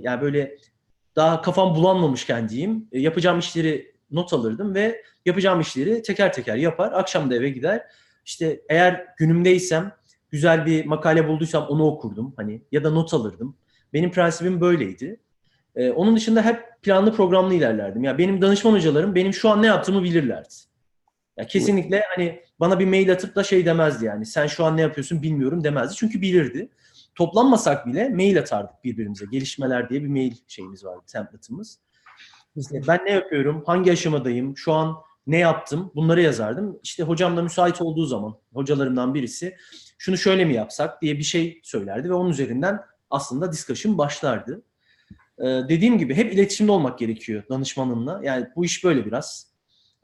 [0.00, 0.56] yani böyle
[1.16, 6.92] daha kafam bulanmamışken diyeyim e, yapacağım işleri not alırdım ve yapacağım işleri teker teker yapar.
[6.92, 7.82] Akşam da eve gider.
[8.24, 9.92] İşte eğer günümdeysem
[10.30, 13.56] güzel bir makale bulduysam onu okurdum hani ya da not alırdım.
[13.92, 15.20] Benim prensibim böyleydi.
[15.76, 18.04] Ee, onun dışında hep planlı programlı ilerlerdim.
[18.04, 20.54] Ya benim danışman hocalarım benim şu an ne yaptığımı bilirlerdi.
[21.36, 24.26] Ya kesinlikle hani bana bir mail atıp da şey demezdi yani.
[24.26, 25.94] Sen şu an ne yapıyorsun bilmiyorum demezdi.
[25.96, 26.68] Çünkü bilirdi.
[27.14, 29.24] Toplanmasak bile mail atardık birbirimize.
[29.30, 31.80] Gelişmeler diye bir mail şeyimiz vardı, template'ımız.
[32.56, 36.80] İşte ben ne yapıyorum, hangi aşamadayım, şu an ne yaptım bunları yazardım.
[36.82, 39.56] İşte hocam da müsait olduğu zaman hocalarımdan birisi
[39.98, 42.80] şunu şöyle mi yapsak diye bir şey söylerdi ve onun üzerinden
[43.10, 44.62] aslında discussion başlardı.
[45.38, 48.20] Ee, dediğim gibi hep iletişimde olmak gerekiyor danışmanınla.
[48.22, 49.52] Yani bu iş böyle biraz.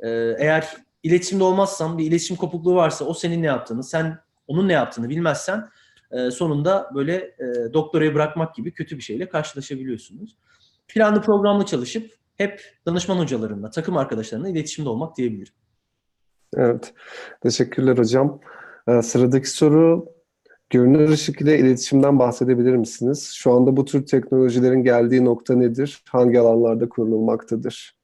[0.01, 4.73] Ee, eğer iletişimde olmazsan, bir iletişim kopukluğu varsa o senin ne yaptığını, sen onun ne
[4.73, 5.69] yaptığını bilmezsen
[6.11, 10.37] e, sonunda böyle e, doktorayı bırakmak gibi kötü bir şeyle karşılaşabiliyorsunuz.
[10.89, 15.53] Planlı programlı çalışıp hep danışman hocalarımla, takım arkadaşlarımla iletişimde olmak diyebilirim.
[16.57, 16.95] Evet.
[17.43, 18.41] Teşekkürler hocam.
[18.89, 20.15] Ee, sıradaki soru
[20.71, 23.33] görünür ışık ile iletişimden bahsedebilir misiniz?
[23.35, 26.03] Şu anda bu tür teknolojilerin geldiği nokta nedir?
[26.09, 27.97] Hangi alanlarda kullanılmaktadır?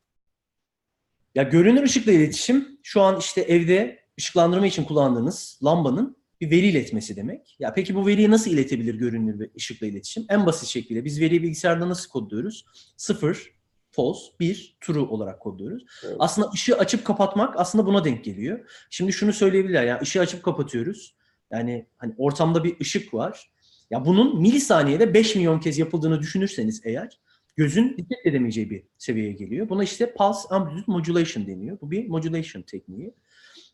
[1.35, 7.17] Ya görünür ışıkla iletişim şu an işte evde ışıklandırma için kullandığınız lambanın bir veri iletmesi
[7.17, 7.57] demek.
[7.59, 10.27] Ya peki bu veriyi nasıl iletebilir görünür ışıkla iletişim?
[10.29, 12.67] En basit şekilde biz veriyi bilgisayarda nasıl kodluyoruz?
[12.97, 13.53] Sıfır,
[13.91, 15.85] false, bir, true olarak kodluyoruz.
[16.05, 16.17] Evet.
[16.19, 18.87] Aslında ışığı açıp kapatmak aslında buna denk geliyor.
[18.91, 21.15] Şimdi şunu söyleyebilirler yani ışığı açıp kapatıyoruz.
[21.53, 23.51] Yani hani ortamda bir ışık var.
[23.91, 27.21] Ya bunun milisaniyede 5 milyon kez yapıldığını düşünürseniz eğer
[27.57, 29.69] gözün dikkat edemeyeceği bir seviyeye geliyor.
[29.69, 31.81] Buna işte pulse amplitude modulation deniyor.
[31.81, 33.15] Bu bir modulation tekniği.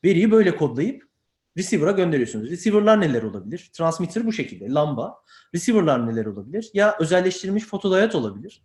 [0.04, 1.02] Veriyi böyle kodlayıp
[1.56, 2.50] receiver'a gönderiyorsunuz.
[2.50, 3.70] Receiver'lar neler olabilir?
[3.72, 5.14] Transmitter bu şekilde, lamba.
[5.54, 6.70] Receiver'lar neler olabilir?
[6.74, 8.62] Ya özelleştirilmiş fotodiyot olabilir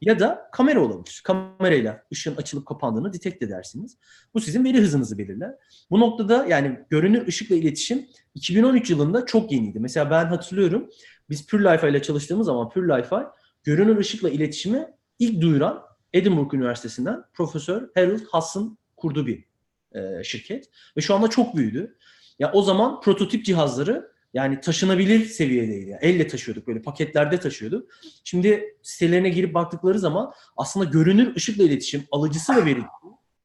[0.00, 1.20] ya da kamera olabilir.
[1.24, 3.98] Kamerayla ışığın açılıp kapandığını detect edersiniz.
[4.34, 5.54] Bu sizin veri hızınızı belirler.
[5.90, 9.80] Bu noktada yani görünür ışıkla iletişim 2013 yılında çok yeniydi.
[9.80, 10.90] Mesela ben hatırlıyorum
[11.30, 13.16] biz Pure Life ile çalıştığımız zaman Pure Life
[13.64, 14.86] görünür ışıkla iletişimi
[15.18, 15.82] ilk duyuran
[16.12, 19.44] Edinburgh Üniversitesi'nden Profesör Harold Hass'ın kurduğu bir
[19.92, 20.70] e, şirket.
[20.96, 21.96] Ve şu anda çok büyüdü.
[22.38, 25.90] Ya o zaman prototip cihazları yani taşınabilir seviyedeydi.
[25.90, 27.90] Yani elle taşıyorduk böyle paketlerde taşıyorduk.
[28.24, 32.88] Şimdi sitelerine girip baktıkları zaman aslında görünür ışıkla iletişim alıcısı ve vericisi.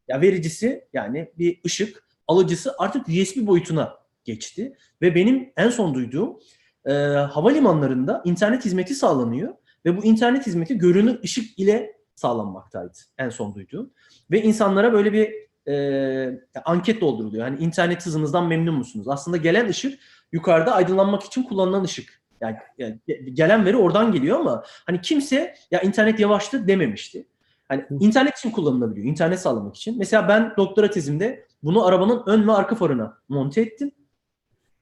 [0.08, 3.94] Ya vericisi yani bir ışık, alıcısı artık USB boyutuna
[4.24, 4.78] geçti.
[5.02, 6.40] Ve benim en son duyduğum
[6.86, 9.54] e, havalimanlarında internet hizmeti sağlanıyor.
[9.86, 13.92] Ve bu internet hizmeti görünür ışık ile sağlanmaktaydı en son duyduğum.
[14.32, 17.48] Ve insanlara böyle bir e, anket dolduruluyor.
[17.48, 19.08] Yani internet hızınızdan memnun musunuz?
[19.08, 20.00] Aslında gelen ışık
[20.36, 22.22] yukarıda aydınlanmak için kullanılan ışık.
[22.42, 23.00] Yani, yani
[23.34, 27.28] gelen veri oradan geliyor ama hani kimse ya internet yavaştı dememişti.
[27.68, 29.08] Hani internet için kullanılabiliyor.
[29.08, 29.98] internet sağlamak için.
[29.98, 33.92] Mesela ben doktora tezimde bunu arabanın ön ve arka farına monte ettim.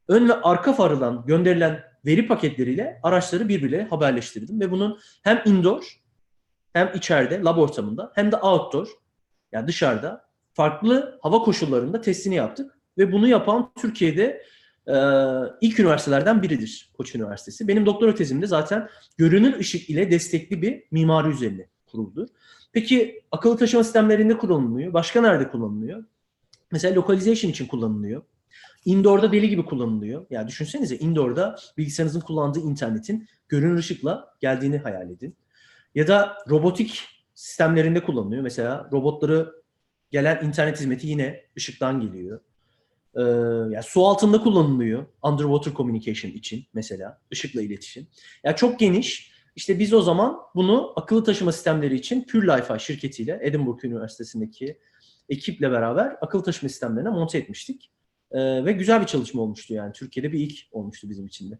[0.08, 6.02] Ön ve arka farından gönderilen veri paketleriyle araçları birbirleriyle haberleştirdim ve bunun hem indoor
[6.74, 8.88] hem içeride lab ortamında hem de outdoor
[9.52, 14.44] yani dışarıda farklı hava koşullarında testini yaptık ve bunu yapan Türkiye'de
[14.88, 14.96] e,
[15.62, 17.68] ilk üniversitelerden biridir Koç Üniversitesi.
[17.68, 22.28] Benim doktora tezimde zaten görünür ışık ile destekli bir mimari üzerine kuruldu.
[22.74, 24.94] Peki akıllı taşıma sistemlerinde kullanılıyor.
[24.94, 26.04] Başka nerede kullanılıyor?
[26.72, 28.22] Mesela localization için kullanılıyor.
[28.86, 30.26] Indoor'da deli gibi kullanılıyor.
[30.30, 35.36] Yani düşünsenize indoor'da bilgisayarınızın kullandığı internetin görünür ışıkla geldiğini hayal edin.
[35.96, 37.04] Ya da robotik
[37.36, 38.44] sistemlerinde kullanılıyor.
[38.44, 39.54] Mesela robotları
[40.12, 42.40] gelen internet hizmeti yine ışıktan geliyor.
[43.18, 43.22] Ee,
[43.74, 45.06] yani su altında kullanılıyor.
[45.24, 48.08] Underwater communication için mesela ışıkla iletişim.
[48.44, 49.34] Yani çok geniş.
[49.56, 54.80] İşte biz o zaman bunu akıllı taşıma sistemleri için Pure Life şirketiyle Edinburgh Üniversitesi'ndeki
[55.30, 57.92] ekiple beraber akıllı taşıma sistemlerine monte etmiştik.
[58.32, 59.94] Ee, ve güzel bir çalışma olmuştu yani.
[59.94, 61.60] Türkiye'de bir ilk olmuştu bizim için de.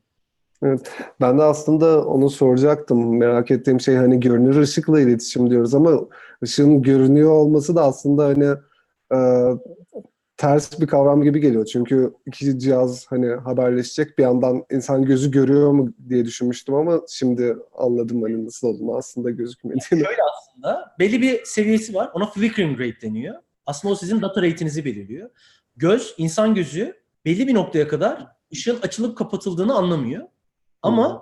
[0.64, 3.18] Evet, ben de aslında onu soracaktım.
[3.18, 6.00] Merak ettiğim şey hani görünür ışıkla iletişim diyoruz ama
[6.44, 8.46] ışığın görünüyor olması da aslında hani
[9.14, 9.20] e,
[10.38, 11.66] ters bir kavram gibi geliyor.
[11.66, 17.58] Çünkü iki cihaz hani haberleşecek bir yandan insan gözü görüyor mu diye düşünmüştüm ama şimdi
[17.78, 20.06] anladım hani nasıl olduğunu aslında gözükmediğini.
[20.06, 22.12] Şöyle aslında belli bir seviyesi var.
[22.14, 23.36] Ona flickering rate deniyor.
[23.66, 25.30] Aslında o sizin data rate'inizi belirliyor.
[25.76, 26.94] Göz, insan gözü
[27.26, 30.28] belli bir noktaya kadar ışığın açılıp kapatıldığını anlamıyor.
[30.82, 31.22] Ama hmm.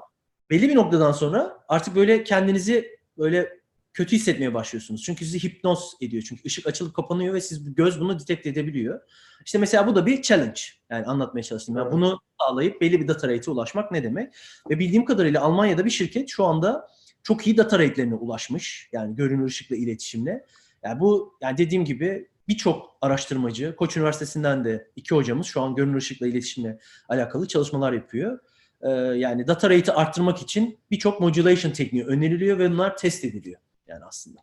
[0.50, 3.61] belli bir noktadan sonra artık böyle kendinizi böyle
[3.94, 5.04] kötü hissetmeye başlıyorsunuz.
[5.04, 6.24] Çünkü sizi hipnoz ediyor.
[6.28, 9.02] Çünkü ışık açılıp kapanıyor ve siz göz bunu detect edebiliyor.
[9.46, 10.62] İşte mesela bu da bir challenge.
[10.90, 11.78] Yani anlatmaya çalıştım.
[11.78, 14.34] Yani bunu sağlayıp belli bir data rate'e ulaşmak ne demek?
[14.70, 16.88] Ve bildiğim kadarıyla Almanya'da bir şirket şu anda
[17.24, 18.90] çok iyi data rate'lerine ulaşmış.
[18.94, 20.46] Yani görünür ışıkla iletişimle.
[20.84, 25.98] Yani bu yani dediğim gibi birçok araştırmacı, Koç Üniversitesi'nden de iki hocamız şu an görünür
[25.98, 28.40] ışıkla iletişimle alakalı çalışmalar yapıyor.
[28.82, 33.60] Ee, yani data rate'i arttırmak için birçok modulation tekniği öneriliyor ve bunlar test ediliyor
[33.92, 34.40] yani aslında.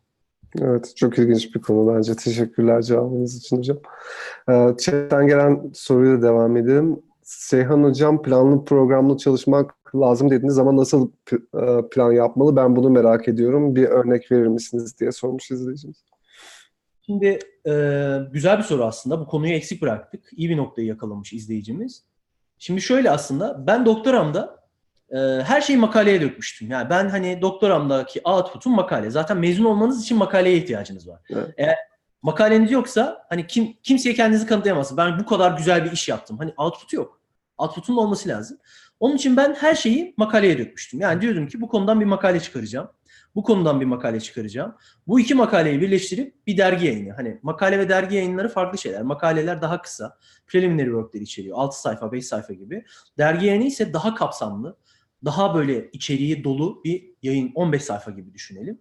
[0.61, 2.17] Evet, çok ilginç bir konu bence.
[2.17, 3.79] Teşekkürler cevabınız için hocam.
[4.49, 7.03] Ee, Chatten gelen soruyla devam edelim.
[7.23, 12.57] Seyhan Hocam planlı programlı çalışmak lazım dediğiniz zaman nasıl e, plan yapmalı?
[12.57, 13.77] Ben bunu merak ediyorum.
[13.77, 16.05] Bir örnek verir misiniz diye sormuş izleyicimiz.
[17.07, 17.73] Şimdi e,
[18.33, 19.21] güzel bir soru aslında.
[19.21, 20.31] Bu konuyu eksik bıraktık.
[20.33, 22.03] İyi bir noktayı yakalamış izleyicimiz.
[22.59, 24.58] Şimdi şöyle aslında ben doktoramda
[25.11, 26.71] e, her şeyi makaleye dökmüştüm.
[26.71, 29.11] Yani ben hani doktoramdaki output'um makale.
[29.11, 31.21] Zaten mezun olmanız için makaleye ihtiyacınız var.
[31.31, 31.55] Evet.
[31.57, 31.77] Eğer
[32.23, 34.99] makaleniz yoksa hani kim kimseye kendinizi kanıtlayamazsınız.
[34.99, 36.39] Ben bu kadar güzel bir iş yaptım.
[36.39, 37.21] Hani output yok.
[37.59, 38.59] Output'un olması lazım.
[39.01, 41.01] Onun için ben her şeyi makaleye dökmüştüm.
[41.01, 42.91] Yani diyordum ki bu konudan bir makale çıkaracağım.
[43.35, 44.77] Bu konudan bir makale çıkaracağım.
[45.07, 47.13] Bu iki makaleyi birleştirip bir dergi yayını.
[47.13, 49.03] Hani makale ve dergi yayınları farklı şeyler.
[49.03, 50.17] Makaleler daha kısa.
[50.47, 51.59] Preliminary work'leri içeriyor.
[51.59, 52.85] 6 sayfa, 5 sayfa gibi.
[53.19, 54.77] Dergi yayını ise daha kapsamlı.
[55.25, 57.53] Daha böyle içeriği dolu bir yayın.
[57.55, 58.81] 15 sayfa gibi düşünelim.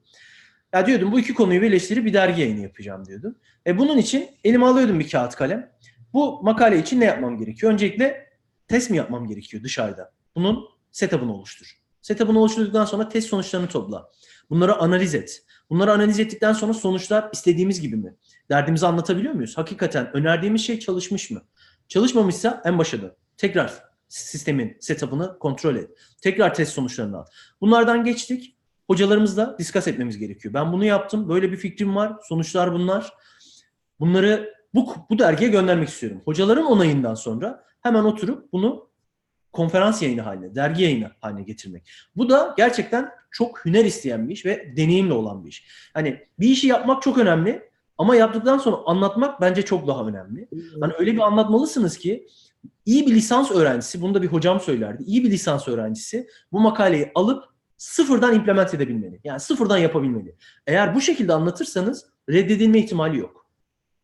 [0.73, 3.35] Ya diyordum bu iki konuyu birleştirip bir dergi yayını yapacağım diyordum.
[3.67, 5.71] E bunun için elime alıyordum bir kağıt kalem.
[6.13, 7.73] Bu makale için ne yapmam gerekiyor?
[7.73, 8.29] Öncelikle
[8.67, 10.13] test mi yapmam gerekiyor dışarıda?
[10.35, 11.77] Bunun setup'ını oluştur.
[12.01, 14.09] Setup'ını oluşturduktan sonra test sonuçlarını topla.
[14.49, 15.43] Bunları analiz et.
[15.69, 18.15] Bunları analiz ettikten sonra sonuçlar istediğimiz gibi mi?
[18.49, 19.57] Derdimizi anlatabiliyor muyuz?
[19.57, 21.41] Hakikaten önerdiğimiz şey çalışmış mı?
[21.87, 23.13] Çalışmamışsa en başa dön.
[23.37, 25.89] Tekrar sistemin setup'ını kontrol et.
[26.21, 27.25] Tekrar test sonuçlarını al.
[27.61, 28.53] Bunlardan geçtik.
[28.87, 30.53] Hocalarımızla discuss etmemiz gerekiyor.
[30.53, 31.29] Ben bunu yaptım.
[31.29, 32.13] Böyle bir fikrim var.
[32.23, 33.13] Sonuçlar bunlar.
[33.99, 36.21] Bunları bu, bu dergiye göndermek istiyorum.
[36.25, 38.87] Hocaların onayından sonra hemen oturup bunu
[39.51, 41.89] konferans yayını haline, dergi yayını haline getirmek.
[42.15, 45.67] Bu da gerçekten çok hüner isteyen bir iş ve deneyimle olan bir iş.
[45.93, 50.47] Hani bir işi yapmak çok önemli ama yaptıktan sonra anlatmak bence çok daha önemli.
[50.81, 52.27] Hani öyle bir anlatmalısınız ki
[52.85, 55.03] iyi bir lisans öğrencisi, bunu da bir hocam söylerdi.
[55.03, 57.43] İyi bir lisans öğrencisi bu makaleyi alıp
[57.77, 59.19] sıfırdan implement edebilmeli.
[59.23, 60.35] Yani sıfırdan yapabilmeli.
[60.67, 63.47] Eğer bu şekilde anlatırsanız reddedilme ihtimali yok.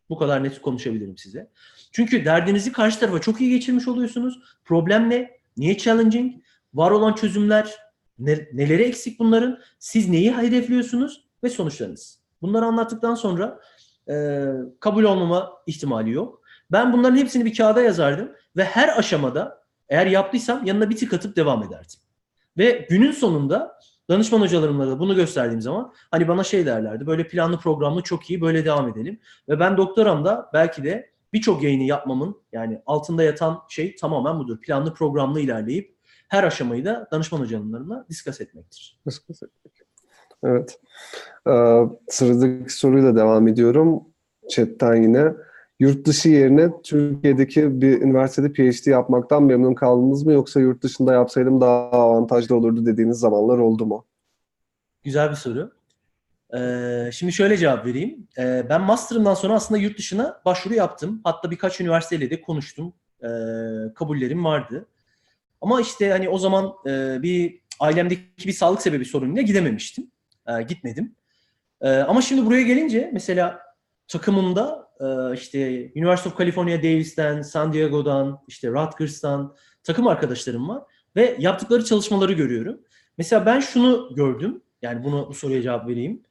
[0.10, 1.50] Bu kadar net konuşabilirim size.
[1.92, 4.40] Çünkü derdinizi karşı tarafa çok iyi geçirmiş oluyorsunuz.
[4.66, 5.32] Problem ne?
[5.58, 6.36] Niye challenging?
[6.74, 7.76] Var olan çözümler,
[8.20, 9.60] ne, neleri eksik bunların?
[9.80, 11.26] Siz neyi hedefliyorsunuz?
[11.44, 12.20] Ve sonuçlarınız.
[12.42, 13.60] Bunları anlattıktan sonra
[14.10, 14.46] e,
[14.80, 16.43] kabul olmama ihtimali yok.
[16.74, 21.36] Ben bunların hepsini bir kağıda yazardım ve her aşamada eğer yaptıysam yanına bir tık atıp
[21.36, 22.00] devam ederdim.
[22.58, 27.58] Ve günün sonunda danışman hocalarımla da bunu gösterdiğim zaman hani bana şey derlerdi böyle planlı
[27.58, 29.20] programlı çok iyi böyle devam edelim.
[29.50, 34.62] Ve ben doktoramda belki de birçok yayını yapmamın yani altında yatan şey tamamen budur.
[34.62, 35.96] Planlı programlı ilerleyip
[36.28, 39.00] her aşamayı da danışman hocalarımla discuss etmektir.
[40.44, 40.80] Evet.
[41.48, 44.04] Ee, sıradaki soruyla devam ediyorum.
[44.50, 45.34] Chat'ten yine.
[45.80, 51.62] Yurt dışı yerine Türkiye'deki bir üniversitede PhD yapmaktan memnun kaldınız mı yoksa yurt dışında yapsaydım
[51.62, 54.06] daha avantajlı olurdu dediğiniz zamanlar oldu mu?
[55.04, 55.72] Güzel bir soru.
[56.58, 58.28] Ee, şimdi şöyle cevap vereyim.
[58.38, 61.22] Ee, ben master'ımdan sonra aslında yurt dışına başvuru yaptım.
[61.24, 62.94] Hatta birkaç üniversiteyle de konuştum.
[63.24, 63.28] Ee,
[63.96, 64.86] kabullerim vardı.
[65.62, 70.12] Ama işte hani o zaman e, bir ailemdeki bir sağlık sebebi sorunuyla gidememiştim.
[70.48, 71.16] Ee, gitmedim.
[71.82, 73.60] Ee, ama şimdi buraya gelince mesela
[74.08, 80.84] takımımda e, işte University of California Davis'ten, San Diego'dan, işte Rutgers'tan takım arkadaşlarım var
[81.16, 82.80] ve yaptıkları çalışmaları görüyorum.
[83.18, 84.62] Mesela ben şunu gördüm.
[84.82, 86.24] Yani bunu bu soruya cevap vereyim.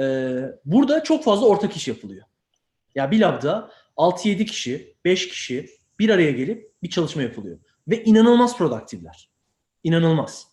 [0.00, 2.26] Ee, burada çok fazla ortak iş yapılıyor.
[2.94, 7.58] Ya bir labda 6-7 kişi, 5 kişi bir araya gelip bir çalışma yapılıyor.
[7.88, 9.30] Ve inanılmaz produktifler.
[9.84, 10.48] İnanılmaz.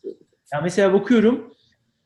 [0.54, 1.54] Ya mesela bakıyorum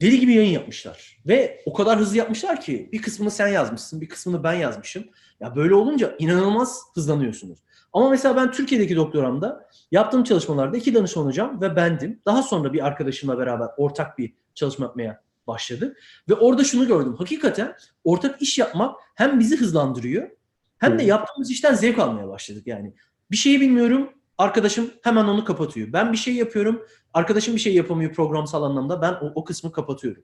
[0.02, 1.18] deli gibi yayın yapmışlar.
[1.28, 5.06] Ve o kadar hızlı yapmışlar ki bir kısmını sen yazmışsın, bir kısmını ben yazmışım.
[5.40, 7.60] Ya böyle olunca inanılmaz hızlanıyorsunuz.
[7.94, 12.22] Ama mesela ben Türkiye'deki doktoramda yaptığım çalışmalarda iki danışman hocam ve bendim.
[12.26, 15.98] Daha sonra bir arkadaşımla beraber ortak bir çalışma yapmaya başladık.
[16.30, 17.16] Ve orada şunu gördüm.
[17.18, 20.30] Hakikaten ortak iş yapmak hem bizi hızlandırıyor
[20.78, 22.94] hem de yaptığımız işten zevk almaya başladık yani.
[23.32, 25.94] Bir şeyi bilmiyorum, arkadaşım hemen onu kapatıyor.
[25.94, 29.02] Ben bir şey yapıyorum, arkadaşım bir şey yapamıyor programsal anlamda.
[29.02, 30.24] Ben o, o kısmı kapatıyorum.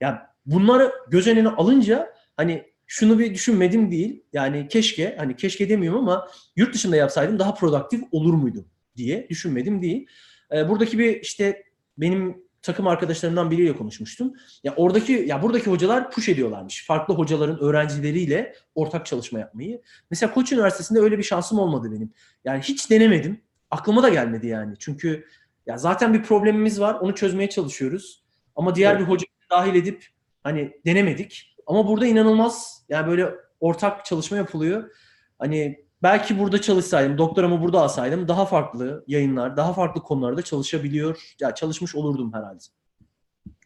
[0.00, 4.24] Yani bunları göz önüne alınca hani şunu bir düşünmedim değil.
[4.32, 9.82] Yani keşke, hani keşke demiyorum ama yurt dışında yapsaydım daha produktif olur muydum diye düşünmedim
[9.82, 10.06] değil.
[10.52, 11.62] Ee, buradaki bir işte
[11.98, 14.32] benim takım arkadaşlarımdan biriyle konuşmuştum.
[14.64, 16.86] Ya oradaki ya buradaki hocalar push ediyorlarmış.
[16.86, 19.82] Farklı hocaların öğrencileriyle ortak çalışma yapmayı.
[20.10, 22.12] Mesela Koç Üniversitesi'nde öyle bir şansım olmadı benim.
[22.44, 23.40] Yani hiç denemedim.
[23.70, 24.74] Aklıma da gelmedi yani.
[24.78, 25.24] Çünkü
[25.66, 26.94] ya zaten bir problemimiz var.
[26.94, 28.24] Onu çözmeye çalışıyoruz.
[28.56, 29.00] Ama diğer Evet.
[29.00, 30.06] bir hocayı dahil edip
[30.42, 31.56] hani denemedik.
[31.66, 34.90] Ama burada inanılmaz yani böyle ortak çalışma yapılıyor.
[35.38, 41.54] Hani belki burada çalışsaydım, doktoramı burada alsaydım daha farklı yayınlar, daha farklı konularda çalışabiliyor, ya
[41.54, 42.64] çalışmış olurdum herhalde.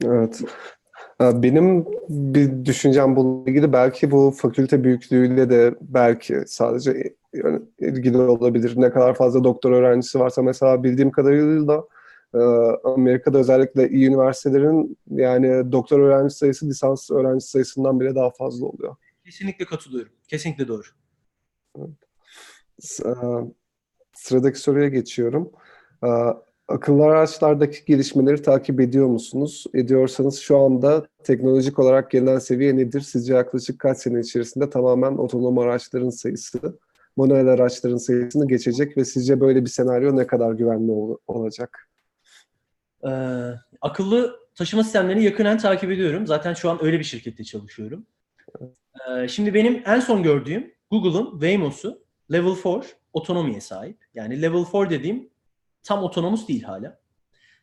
[0.05, 0.41] Evet.
[1.21, 7.15] Benim bir düşüncem bununla ilgili belki bu fakülte büyüklüğüyle de belki sadece
[7.81, 8.73] ilgili olabilir.
[8.77, 11.85] Ne kadar fazla doktor öğrencisi varsa mesela bildiğim kadarıyla
[12.35, 12.39] e,
[12.85, 18.97] Amerika'da özellikle iyi üniversitelerin yani doktor öğrenci sayısı lisans öğrenci sayısından bile daha fazla oluyor.
[19.25, 20.13] Kesinlikle katılıyorum.
[20.29, 20.83] Kesinlikle doğru.
[23.05, 23.11] E,
[24.15, 25.51] sıradaki soruya geçiyorum.
[26.05, 26.09] E,
[26.69, 29.65] akıllı araçlardaki gelişmeleri takip ediyor musunuz?
[29.75, 33.01] Ediyorsanız şu anda teknolojik olarak gelinen seviye nedir?
[33.01, 36.79] Sizce yaklaşık kaç sene içerisinde tamamen otonom araçların sayısı,
[37.17, 41.89] manuel araçların sayısını geçecek ve sizce böyle bir senaryo ne kadar güvenli ol- olacak?
[43.05, 43.11] Ee,
[43.81, 46.27] akıllı taşıma sistemlerini yakından takip ediyorum.
[46.27, 48.07] Zaten şu an öyle bir şirkette çalışıyorum.
[49.11, 53.99] Ee, şimdi benim en son gördüğüm Google'ın Waymo'su Level 4 otonomiye sahip.
[54.15, 55.31] Yani Level 4 dediğim
[55.83, 56.99] tam otonomus değil hala.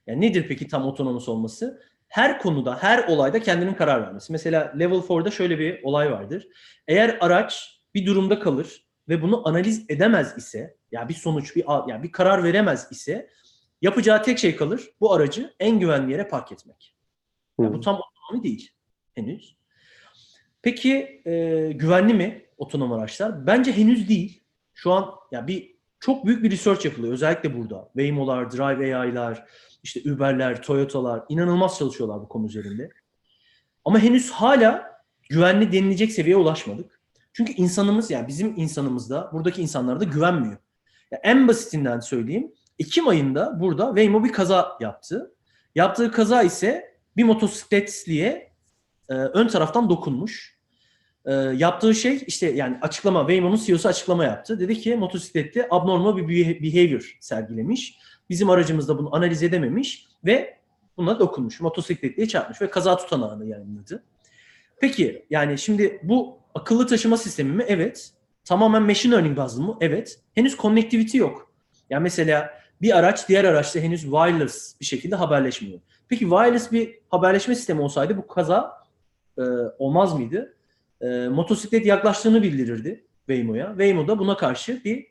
[0.07, 1.81] Yani nedir peki tam otonomus olması?
[2.07, 4.31] Her konuda, her olayda kendinin karar vermesi.
[4.31, 6.47] Mesela Level 4'da şöyle bir olay vardır.
[6.87, 12.03] Eğer araç bir durumda kalır ve bunu analiz edemez ise, yani bir sonuç, bir yani
[12.03, 13.29] bir karar veremez ise
[13.81, 14.89] yapacağı tek şey kalır.
[14.99, 16.95] Bu aracı en güvenli yere park etmek.
[17.59, 18.71] Yani bu tam otonomi değil
[19.15, 19.57] henüz.
[20.61, 23.47] Peki e, güvenli mi otonom araçlar?
[23.47, 24.43] Bence henüz değil.
[24.73, 27.13] Şu an ya bir çok büyük bir research yapılıyor.
[27.13, 27.89] Özellikle burada.
[27.93, 29.45] Waymo'lar, Drive AI'lar,
[29.83, 32.89] işte Uber'ler, Toyota'lar inanılmaz çalışıyorlar bu konu üzerinde.
[33.85, 36.98] Ama henüz hala güvenli denilecek seviyeye ulaşmadık.
[37.39, 40.57] Çünkü insanımız yani bizim insanımız da buradaki insanlar da güvenmiyor.
[41.11, 42.51] Ya en basitinden söyleyeyim.
[42.79, 45.35] Ekim ayında burada Waymo bir kaza yaptı.
[45.75, 48.51] Yaptığı kaza ise bir motosikletliye
[49.09, 50.59] e, ön taraftan dokunmuş.
[51.25, 54.59] E, yaptığı şey işte yani açıklama, Waymo'nun CEO'su açıklama yaptı.
[54.59, 57.99] Dedi ki motosiklette abnormal bir behavior sergilemiş.
[58.29, 60.57] Bizim aracımız da bunu analiz edememiş ve
[60.97, 61.61] buna dokunmuş.
[61.61, 64.03] Motosikletliye çarpmış ve kaza tutanağını yayınladı.
[64.79, 67.65] Peki yani şimdi bu akıllı taşıma sistemi mi?
[67.67, 68.11] Evet.
[68.45, 69.77] Tamamen machine learning bazlı mı?
[69.81, 70.19] Evet.
[70.35, 71.51] Henüz connectivity yok.
[71.89, 75.79] Yani mesela bir araç diğer araçla henüz wireless bir şekilde haberleşmiyor.
[76.09, 78.73] Peki wireless bir haberleşme sistemi olsaydı bu kaza
[79.37, 79.41] e,
[79.79, 80.53] olmaz mıydı?
[81.01, 83.67] E, motosiklet yaklaştığını bildirirdi Waymo'ya.
[83.67, 85.07] Waymo da buna karşı bir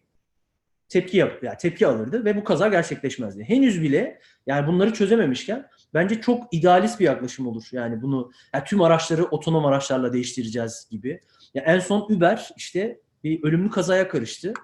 [0.88, 3.44] tepki yap, yani tepki alırdı ve bu kaza gerçekleşmezdi.
[3.44, 7.68] Henüz bile yani bunları çözememişken bence çok idealist bir yaklaşım olur.
[7.72, 11.20] Yani bunu yani tüm araçları otonom araçlarla değiştireceğiz gibi.
[11.54, 14.54] Ya en son Uber işte bir ölümlü kazaya karıştı.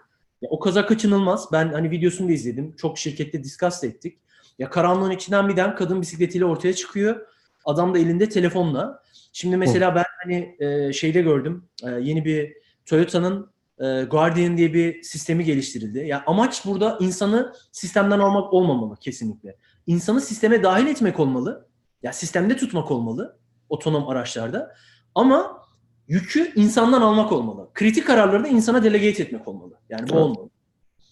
[0.42, 1.48] Ya o kaza kaçınılmaz.
[1.52, 2.76] Ben hani videosunu da izledim.
[2.76, 4.18] Çok şirkette discuss ettik.
[4.58, 7.26] Ya karanlığın içinden birden kadın bisikletiyle ortaya çıkıyor.
[7.64, 9.02] Adam da elinde telefonla.
[9.32, 11.64] Şimdi mesela ben hani e, şeyde gördüm.
[11.84, 12.52] E, yeni bir
[12.86, 15.98] Toyota'nın e, Guardian diye bir sistemi geliştirildi.
[15.98, 19.56] Ya yani amaç burada insanı sistemden almak olmamalı kesinlikle.
[19.86, 21.68] İnsanı sisteme dahil etmek olmalı.
[22.02, 24.74] Ya sistemde tutmak olmalı otonom araçlarda.
[25.14, 25.62] Ama
[26.08, 27.70] yükü insandan almak olmalı.
[27.74, 29.74] Kritik kararları da insana delegate etmek olmalı.
[29.88, 30.22] Yani bu evet.
[30.22, 30.50] olmalı.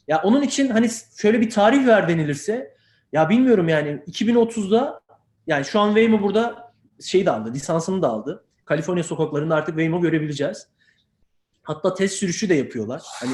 [0.09, 2.77] Ya onun için hani şöyle bir tarih ver denilirse
[3.13, 5.01] ya bilmiyorum yani 2030'da
[5.47, 8.45] yani şu an Waymo burada şeyi de aldı, lisansını da aldı.
[8.65, 10.69] Kaliforniya sokaklarında artık Waymo görebileceğiz.
[11.63, 13.03] Hatta test sürüşü de yapıyorlar.
[13.21, 13.33] Hani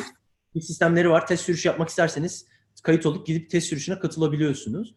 [0.54, 1.26] bir sistemleri var.
[1.26, 2.46] Test sürüşü yapmak isterseniz
[2.82, 4.94] kayıt olup gidip test sürüşüne katılabiliyorsunuz.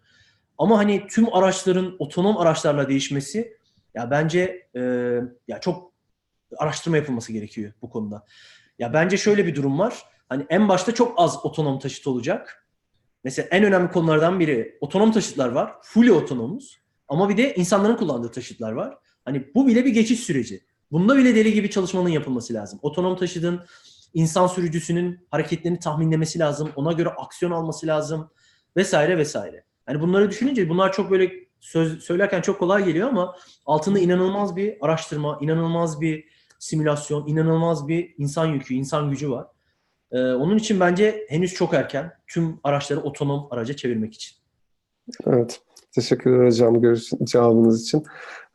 [0.61, 3.57] Ama hani tüm araçların otonom araçlarla değişmesi
[3.95, 4.81] ya bence e,
[5.47, 5.93] ya çok
[6.57, 8.25] araştırma yapılması gerekiyor bu konuda.
[8.79, 10.03] Ya bence şöyle bir durum var.
[10.29, 12.67] Hani en başta çok az otonom taşıt olacak.
[13.23, 15.73] Mesela en önemli konulardan biri otonom taşıtlar var.
[15.81, 16.77] Fully otonomuz.
[17.07, 18.97] Ama bir de insanların kullandığı taşıtlar var.
[19.25, 20.65] Hani bu bile bir geçiş süreci.
[20.91, 22.79] Bunda bile deli gibi çalışmanın yapılması lazım.
[22.81, 23.65] Otonom taşıtın
[24.13, 26.71] insan sürücüsünün hareketlerini tahminlemesi lazım.
[26.75, 28.31] Ona göre aksiyon alması lazım.
[28.77, 29.70] Vesaire vesaire.
[29.91, 34.77] Hani bunları düşününce bunlar çok böyle söz söylerken çok kolay geliyor ama altında inanılmaz bir
[34.81, 36.25] araştırma, inanılmaz bir
[36.59, 39.47] simülasyon, inanılmaz bir insan yükü, insan gücü var.
[40.11, 44.37] Ee, onun için bence henüz çok erken tüm araçları otonom araca çevirmek için.
[45.25, 45.61] Evet.
[45.91, 48.05] Teşekkür hocam görüş, cevabınız için.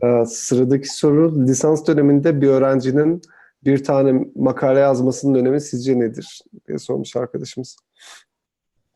[0.04, 3.22] Ee, sıradaki soru lisans döneminde bir öğrencinin
[3.64, 7.76] bir tane makale yazmasının önemi sizce nedir diye sormuş arkadaşımız.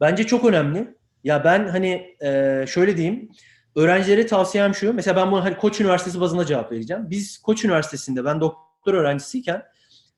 [0.00, 0.99] Bence çok önemli.
[1.24, 3.30] Ya ben hani e, şöyle diyeyim.
[3.76, 4.94] Öğrencilere tavsiyem şu.
[4.94, 7.10] Mesela ben bunu hani Koç Üniversitesi bazında cevap vereceğim.
[7.10, 9.62] Biz Koç Üniversitesi'nde ben doktor öğrencisiyken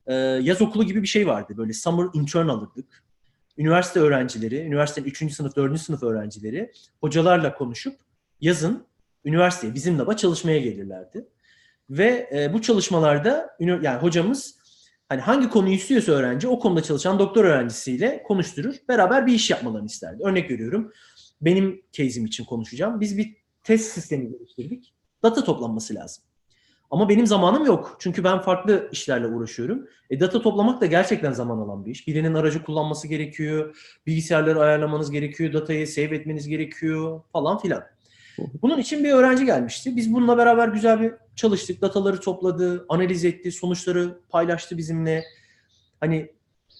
[0.07, 1.53] e, yaz okulu gibi bir şey vardı.
[1.57, 3.03] Böyle summer intern alırdık.
[3.57, 5.33] Üniversite öğrencileri, üniversitenin 3.
[5.33, 5.81] sınıf, 4.
[5.81, 7.95] sınıf öğrencileri hocalarla konuşup
[8.41, 8.87] yazın
[9.25, 11.27] üniversiteye, bizim laba çalışmaya gelirlerdi.
[11.89, 14.62] Ve e, bu çalışmalarda yani hocamız
[15.09, 18.75] hani hangi konuyu istiyorsa öğrenci o konuda çalışan doktor öğrencisiyle konuşturur.
[18.89, 20.23] Beraber bir iş yapmalarını isterdi.
[20.23, 20.91] Örnek veriyorum.
[21.41, 22.99] Benim case'im için konuşacağım.
[22.99, 24.93] Biz bir test sistemi geliştirdik.
[25.23, 26.23] Data toplanması lazım.
[26.91, 27.97] Ama benim zamanım yok.
[27.99, 29.87] Çünkü ben farklı işlerle uğraşıyorum.
[30.09, 32.07] E, data toplamak da gerçekten zaman alan bir iş.
[32.07, 33.75] Birinin aracı kullanması gerekiyor.
[34.07, 35.53] Bilgisayarları ayarlamanız gerekiyor.
[35.53, 37.83] Datayı save etmeniz gerekiyor falan filan.
[38.37, 39.95] Bunun için bir öğrenci gelmişti.
[39.95, 41.81] Biz bununla beraber güzel bir çalıştık.
[41.81, 45.23] Dataları topladı, analiz etti, sonuçları paylaştı bizimle.
[45.99, 46.31] Hani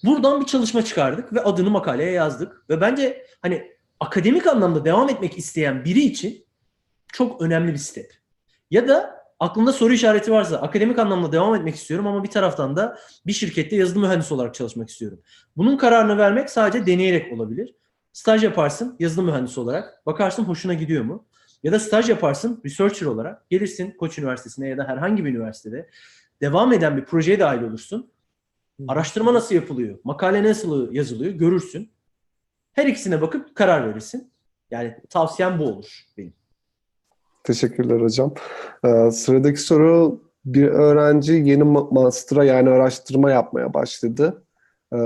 [0.04, 2.64] buradan bir çalışma çıkardık ve adını makaleye yazdık.
[2.70, 6.44] Ve bence hani akademik anlamda devam etmek isteyen biri için
[7.12, 8.12] çok önemli bir step.
[8.70, 12.98] Ya da aklında soru işareti varsa akademik anlamda devam etmek istiyorum ama bir taraftan da
[13.26, 15.20] bir şirkette yazılım mühendisi olarak çalışmak istiyorum.
[15.56, 17.74] Bunun kararını vermek sadece deneyerek olabilir.
[18.12, 20.06] Staj yaparsın yazılım mühendisi olarak.
[20.06, 21.26] Bakarsın hoşuna gidiyor mu?
[21.64, 23.50] Ya da staj yaparsın researcher olarak.
[23.50, 25.88] Gelirsin Koç Üniversitesi'ne ya da herhangi bir üniversitede.
[26.40, 28.10] Devam eden bir projeye dahil olursun.
[28.88, 29.98] Araştırma nasıl yapılıyor?
[30.04, 31.32] Makale nasıl yazılıyor?
[31.32, 31.90] Görürsün.
[32.72, 34.30] Her ikisine bakıp karar verirsin.
[34.70, 36.32] Yani tavsiyem bu olur benim.
[37.44, 38.34] Teşekkürler hocam.
[38.84, 44.43] Ee, sıradaki soru bir öğrenci yeni master'a yani araştırma yapmaya başladı.
[44.94, 44.98] Ee,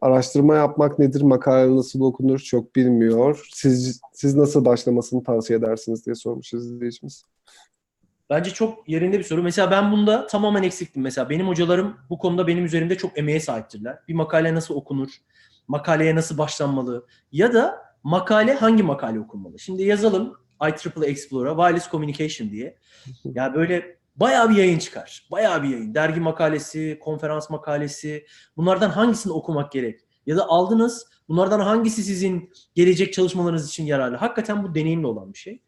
[0.00, 3.48] araştırma yapmak nedir, makale nasıl okunur çok bilmiyor.
[3.52, 7.24] Siz, siz nasıl başlamasını tavsiye edersiniz diye sormuş izleyicimiz.
[8.30, 9.42] Bence çok yerinde bir soru.
[9.42, 11.02] Mesela ben bunda tamamen eksiktim.
[11.02, 13.98] Mesela benim hocalarım bu konuda benim üzerimde çok emeğe sahiptirler.
[14.08, 15.08] Bir makale nasıl okunur,
[15.68, 19.58] makaleye nasıl başlanmalı ya da makale hangi makale okunmalı.
[19.58, 22.76] Şimdi yazalım IEEE Explorer, Wireless Communication diye.
[23.24, 25.28] Ya böyle bayağı bir yayın çıkar.
[25.30, 25.94] Bayağı bir yayın.
[25.94, 28.26] Dergi makalesi, konferans makalesi.
[28.56, 30.00] Bunlardan hangisini okumak gerek?
[30.26, 34.16] Ya da aldınız, bunlardan hangisi sizin gelecek çalışmalarınız için yararlı?
[34.16, 35.62] Hakikaten bu deneyimli olan bir şey.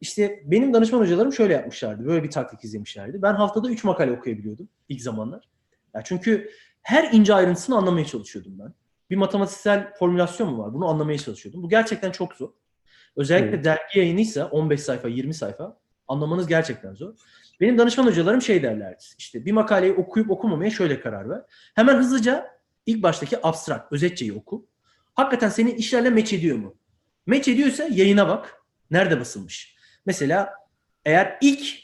[0.00, 2.06] İşte benim danışman hocalarım şöyle yapmışlardı.
[2.06, 3.22] Böyle bir taktik izlemişlerdi.
[3.22, 5.48] Ben haftada 3 makale okuyabiliyordum ilk zamanlar.
[5.94, 6.50] Ya çünkü
[6.82, 8.74] her ince ayrıntısını anlamaya çalışıyordum ben.
[9.10, 10.74] Bir matematiksel formülasyon mu var?
[10.74, 11.62] Bunu anlamaya çalışıyordum.
[11.62, 12.50] Bu gerçekten çok zor.
[13.16, 13.64] Özellikle evet.
[13.64, 15.78] dergi yayınıysa 15 sayfa, 20 sayfa
[16.08, 17.14] anlamanız gerçekten zor.
[17.60, 19.04] Benim danışman hocalarım şey derlerdi.
[19.18, 21.42] İşte bir makaleyi okuyup okumamaya şöyle karar ver.
[21.74, 22.46] Hemen hızlıca
[22.86, 24.68] ilk baştaki abstrakt, özetçeyi oku.
[25.14, 26.76] Hakikaten senin işlerle meç ediyor mu?
[27.26, 28.54] Meç ediyorsa yayına bak.
[28.90, 29.76] Nerede basılmış?
[30.06, 30.54] Mesela
[31.04, 31.78] eğer ilk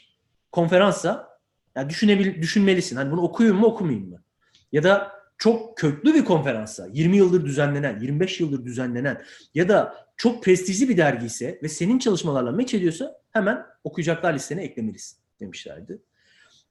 [0.51, 1.39] konferansa
[1.75, 2.95] yani düşünebil düşünmelisin.
[2.95, 4.23] Hani bunu okuyayım mı okumayayım mı?
[4.71, 10.43] Ya da çok köklü bir konferansa 20 yıldır düzenlenen, 25 yıldır düzenlenen ya da çok
[10.43, 16.01] prestijli bir dergi ise ve senin çalışmalarla meç ediyorsa hemen okuyacaklar listene eklemelisin demişlerdi.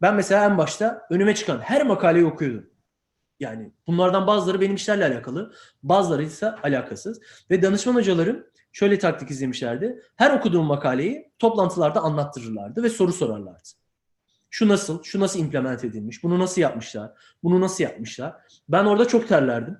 [0.02, 2.70] Ben mesela en başta önüme çıkan her makaleyi okuyordum.
[3.40, 5.52] Yani bunlardan bazıları benim işlerle alakalı,
[5.82, 7.20] bazıları ise alakasız.
[7.50, 10.02] Ve danışman hocalarım şöyle taktik izlemişlerdi.
[10.16, 13.68] Her okuduğum makaleyi toplantılarda anlattırırlardı ve soru sorarlardı.
[14.50, 17.10] Şu nasıl, şu nasıl implement edilmiş, bunu nasıl yapmışlar,
[17.42, 18.34] bunu nasıl yapmışlar.
[18.68, 19.78] Ben orada çok terlerdim.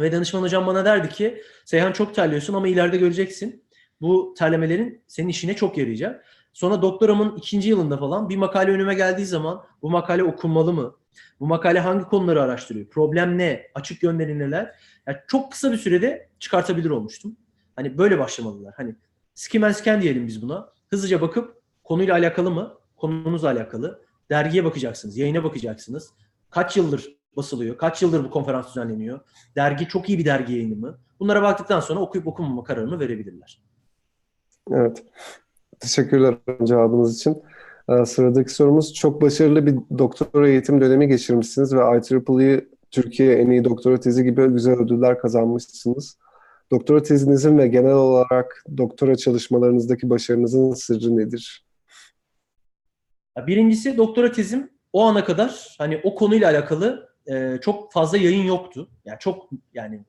[0.00, 3.64] Ve danışman hocam bana derdi ki Seyhan çok terliyorsun ama ileride göreceksin.
[4.00, 6.26] Bu terlemelerin senin işine çok yarayacak.
[6.52, 10.96] Sonra doktoramın ikinci yılında falan bir makale önüme geldiği zaman bu makale okunmalı mı?
[11.40, 12.86] Bu makale hangi konuları araştırıyor?
[12.86, 13.66] Problem ne?
[13.74, 14.74] Açık yönleri neler?
[15.06, 17.36] Yani çok kısa bir sürede çıkartabilir olmuştum.
[17.76, 18.74] Hani böyle başlamalılar.
[18.76, 18.96] Hani
[19.34, 20.72] skim and scan diyelim biz buna.
[20.90, 22.74] Hızlıca bakıp konuyla alakalı mı?
[22.96, 24.02] Konunuzla alakalı.
[24.30, 26.10] Dergiye bakacaksınız, yayına bakacaksınız.
[26.50, 27.76] Kaç yıldır basılıyor?
[27.78, 29.20] Kaç yıldır bu konferans düzenleniyor?
[29.56, 30.98] Dergi çok iyi bir dergi yayını mı?
[31.20, 33.62] Bunlara baktıktan sonra okuyup okumama kararını verebilirler.
[34.70, 35.04] Evet.
[35.82, 37.42] Teşekkürler cevabınız için.
[37.88, 43.64] Ee, sıradaki sorumuz çok başarılı bir doktora eğitim dönemi geçirmişsiniz ve IEEE Türkiye en iyi
[43.64, 46.18] doktora tezi gibi güzel ödüller kazanmışsınız.
[46.70, 51.66] Doktora tezinizin ve genel olarak doktora çalışmalarınızdaki başarınızın sırrı nedir?
[53.46, 58.88] Birincisi doktora tezim o ana kadar hani o konuyla alakalı e, çok fazla yayın yoktu.
[59.04, 60.00] Yani çok yani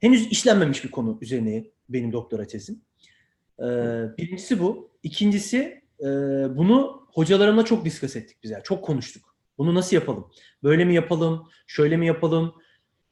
[0.00, 2.80] henüz işlenmemiş bir konu üzerine benim doktora tezim.
[3.58, 3.64] E,
[4.18, 4.87] birincisi bu.
[5.02, 6.06] İkincisi e,
[6.56, 8.50] bunu hocalarımla çok diskus ettik biz.
[8.50, 9.36] Yani çok konuştuk.
[9.58, 10.30] Bunu nasıl yapalım?
[10.62, 11.48] Böyle mi yapalım?
[11.66, 12.54] Şöyle mi yapalım?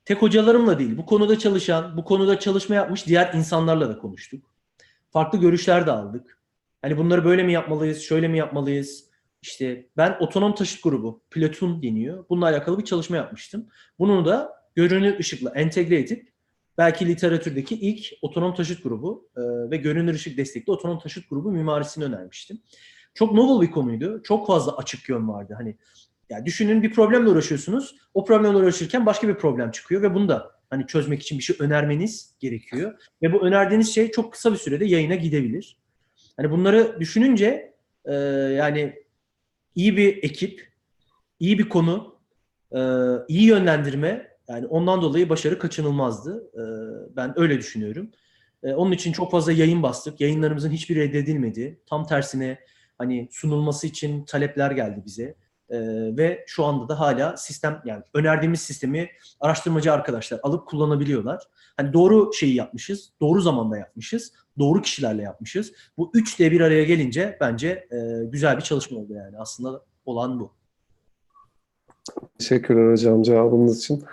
[0.05, 4.51] Tek hocalarımla değil, bu konuda çalışan, bu konuda çalışma yapmış diğer insanlarla da konuştuk.
[5.11, 6.39] Farklı görüşler de aldık.
[6.83, 9.05] Hani bunları böyle mi yapmalıyız, şöyle mi yapmalıyız?
[9.43, 12.25] İşte ben otonom taşıt grubu, Platoon deniyor.
[12.31, 13.69] Bununla alakalı bir çalışma yapmıştım.
[13.99, 16.33] Bunu da görünür ışıkla entegre edip
[16.79, 22.05] belki literatürdeki ilk otonom taşıt grubu e, ve görünür ışık destekli otonom taşıt grubu mimarisini
[22.05, 22.59] önermiştim.
[23.15, 24.23] Çok novel bir konuydu.
[24.23, 25.55] Çok fazla açık yön vardı.
[25.57, 25.77] Hani
[26.31, 27.97] yani düşünün bir problemle uğraşıyorsunuz.
[28.15, 31.57] O problemle uğraşırken başka bir problem çıkıyor ve bunu da hani çözmek için bir şey
[31.59, 32.95] önermeniz gerekiyor.
[33.23, 35.79] Ve bu önerdiğiniz şey çok kısa bir sürede yayına gidebilir.
[36.37, 37.75] Hani bunları düşününce
[38.05, 38.15] e,
[38.57, 38.95] yani
[39.75, 40.73] iyi bir ekip,
[41.41, 42.19] iyi bir konu,
[42.73, 42.81] e,
[43.29, 46.51] iyi yönlendirme yani ondan dolayı başarı kaçınılmazdı.
[46.55, 46.63] E,
[47.17, 48.11] ben öyle düşünüyorum.
[48.63, 50.21] E, onun için çok fazla yayın bastık.
[50.21, 51.81] Yayınlarımızın hiçbiri reddedilmedi.
[51.87, 52.59] Tam tersine
[52.99, 55.37] hani sunulması için talepler geldi bize.
[55.71, 55.79] Ee,
[56.17, 59.09] ve şu anda da hala sistem yani önerdiğimiz sistemi
[59.41, 61.43] araştırmacı arkadaşlar alıp kullanabiliyorlar.
[61.77, 65.73] Hani doğru şeyi yapmışız, doğru zamanda yapmışız, doğru kişilerle yapmışız.
[65.97, 69.39] Bu üç de bir araya gelince bence e, güzel bir çalışma oldu yani.
[69.39, 70.53] Aslında olan bu.
[72.39, 74.05] Teşekkürler hocam cevabınız için.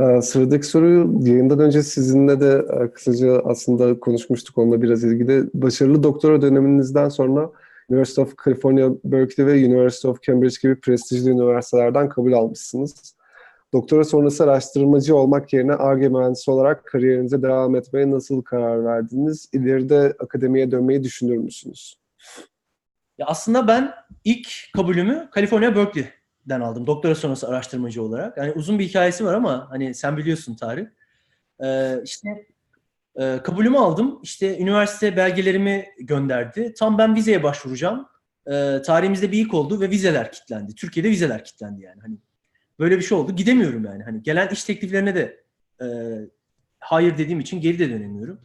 [0.00, 5.44] Ee, sıradaki soruyu yayından önce sizinle de e, kısaca aslında konuşmuştuk onunla biraz ilgili.
[5.54, 7.50] Başarılı doktora döneminizden sonra
[7.90, 13.14] University of California, Berkeley ve University of Cambridge gibi prestijli üniversitelerden kabul almışsınız.
[13.72, 19.48] Doktora sonrası araştırmacı olmak yerine ARGE mühendisi olarak kariyerinize devam etmeye nasıl karar verdiniz?
[19.52, 21.98] İleride akademiye dönmeyi düşünür müsünüz?
[23.18, 23.94] Ya aslında ben
[24.24, 25.74] ilk kabulümü California
[26.48, 26.86] Berkeley'den aldım.
[26.86, 28.36] Doktora sonrası araştırmacı olarak.
[28.36, 30.92] Yani uzun bir hikayesi var ama hani sen biliyorsun Tarık.
[31.64, 32.28] Ee, işte
[33.16, 34.20] e, kabulümü aldım.
[34.22, 36.74] İşte üniversite belgelerimi gönderdi.
[36.78, 38.08] Tam ben vizeye başvuracağım.
[38.46, 40.74] E, tarihimizde bir ilk oldu ve vizeler kilitlendi.
[40.74, 42.00] Türkiye'de vizeler kilitlendi yani.
[42.00, 42.16] Hani
[42.78, 43.36] böyle bir şey oldu.
[43.36, 44.02] Gidemiyorum yani.
[44.02, 45.44] Hani gelen iş tekliflerine de
[45.82, 45.86] e,
[46.78, 48.40] hayır dediğim için geri de dönemiyorum.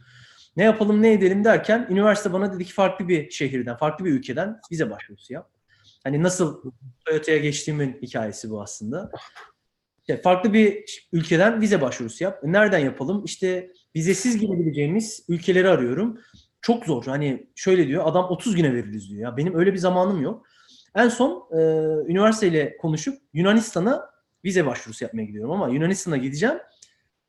[0.56, 4.60] Ne yapalım ne edelim derken üniversite bana dedi ki farklı bir şehirden, farklı bir ülkeden
[4.72, 5.53] vize başvurusu yap.
[6.04, 6.62] Hani nasıl
[7.06, 9.10] Toyota'ya geçtiğimin hikayesi bu aslında.
[9.98, 12.40] İşte farklı bir ülkeden vize başvurusu yap.
[12.42, 13.24] Nereden yapalım?
[13.24, 16.20] İşte vizesiz girebileceğimiz ülkeleri arıyorum.
[16.62, 17.04] Çok zor.
[17.04, 19.22] Hani şöyle diyor, adam 30 güne veririz diyor.
[19.22, 20.46] Ya benim öyle bir zamanım yok.
[20.94, 21.60] En son e,
[22.12, 24.10] üniversiteyle konuşup Yunanistan'a
[24.44, 26.58] vize başvurusu yapmaya gidiyorum ama Yunanistan'a gideceğim.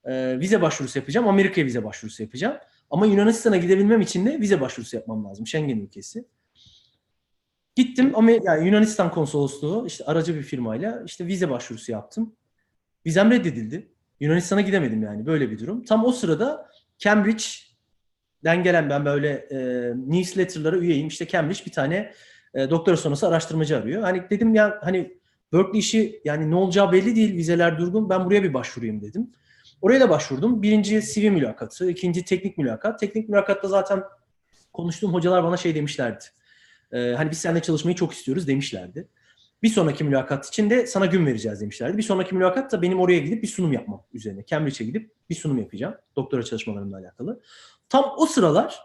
[0.06, 1.28] E, vize başvurusu yapacağım.
[1.28, 2.58] Amerika'ya vize başvurusu yapacağım.
[2.90, 5.48] Ama Yunanistan'a gidebilmem için de vize başvurusu yapmam lazım.
[5.48, 6.26] Schengen ülkesi.
[7.76, 8.14] Gittim
[8.44, 12.36] yani Yunanistan konsolosluğu işte aracı bir firmayla işte vize başvurusu yaptım.
[13.06, 13.92] Vizem reddedildi.
[14.20, 15.84] Yunanistan'a gidemedim yani böyle bir durum.
[15.84, 19.58] Tam o sırada Cambridge'den gelen ben böyle e,
[20.08, 21.08] newsletter'lara üyeyim.
[21.08, 22.12] İşte Cambridge bir tane
[22.54, 24.02] e, doktora sonrası araştırmacı arıyor.
[24.02, 25.18] Hani dedim ya hani
[25.54, 27.36] Berkeley işi yani ne olacağı belli değil.
[27.36, 28.10] Vizeler durgun.
[28.10, 29.32] Ben buraya bir başvurayım dedim.
[29.82, 30.62] Oraya da başvurdum.
[30.62, 33.00] Birinci CV mülakatı, ikinci teknik mülakat.
[33.00, 34.04] Teknik mülakatta zaten
[34.74, 36.26] konuştuğum hocalar bana şey demişlerdi.
[36.92, 39.08] E, hani biz seninle çalışmayı çok istiyoruz demişlerdi.
[39.64, 41.98] Bir sonraki mülakat için de sana gün vereceğiz demişlerdi.
[41.98, 44.46] Bir sonraki mülakat da benim oraya gidip bir sunum yapmam üzerine.
[44.46, 45.96] Cambridge'e gidip bir sunum yapacağım.
[46.16, 47.42] Doktora çalışmalarımla alakalı.
[47.90, 48.80] Tam o sıralar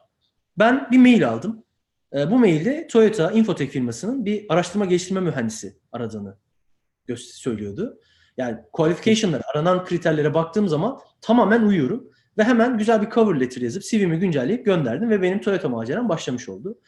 [0.59, 1.65] ben bir mail aldım.
[2.13, 6.37] E, bu mailde Toyota Infotech firmasının bir araştırma geliştirme mühendisi aradığını
[7.17, 8.01] söylüyordu.
[8.37, 12.11] Yani qualification'lar, aranan kriterlere baktığım zaman tamamen uyuyorum.
[12.39, 16.49] Ve hemen güzel bir cover letter yazıp CV'mi güncelleyip gönderdim ve benim Toyota maceram başlamış
[16.49, 16.79] oldu.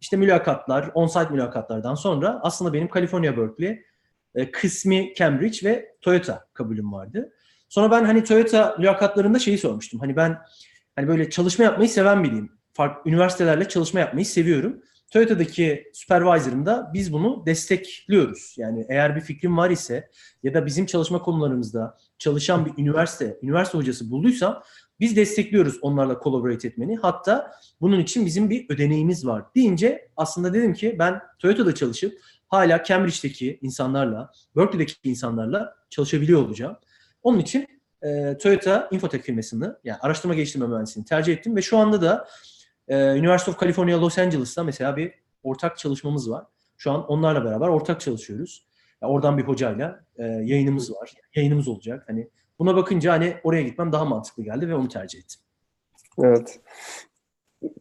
[0.00, 3.82] İşte mülakatlar, on-site mülakatlardan sonra aslında benim California Berkeley,
[4.34, 7.32] e, kısmi Cambridge ve Toyota kabulüm vardı.
[7.68, 10.00] Sonra ben hani Toyota mülakatlarında şeyi sormuştum.
[10.00, 10.38] Hani ben
[10.96, 12.52] hani böyle çalışma yapmayı seven biriyim.
[12.72, 14.82] Farklı üniversitelerle çalışma yapmayı seviyorum.
[15.10, 18.54] Toyota'daki supervisor'ım da biz bunu destekliyoruz.
[18.58, 20.10] Yani eğer bir fikrim var ise
[20.42, 24.62] ya da bizim çalışma konularımızda çalışan bir üniversite, üniversite hocası bulduysam
[25.00, 26.96] biz destekliyoruz onlarla collaborate etmeni.
[26.96, 32.84] Hatta bunun için bizim bir ödeneğimiz var deyince aslında dedim ki ben Toyota'da çalışıp hala
[32.84, 36.76] Cambridge'deki insanlarla, Berkeley'deki insanlarla çalışabiliyor olacağım.
[37.22, 42.02] Onun için e, Toyota Infotech firmasını yani araştırma geliştirme mühendisliğini tercih ettim ve şu anda
[42.02, 42.28] da
[42.88, 46.44] e, University of California Los Angeles'ta mesela bir ortak çalışmamız var.
[46.76, 48.66] Şu an onlarla beraber ortak çalışıyoruz.
[49.02, 51.12] Yani oradan bir hocayla e, yayınımız var.
[51.34, 52.04] Yayınımız olacak.
[52.08, 52.28] Hani
[52.60, 55.40] buna bakınca hani oraya gitmem daha mantıklı geldi ve onu tercih ettim.
[56.22, 56.60] Evet.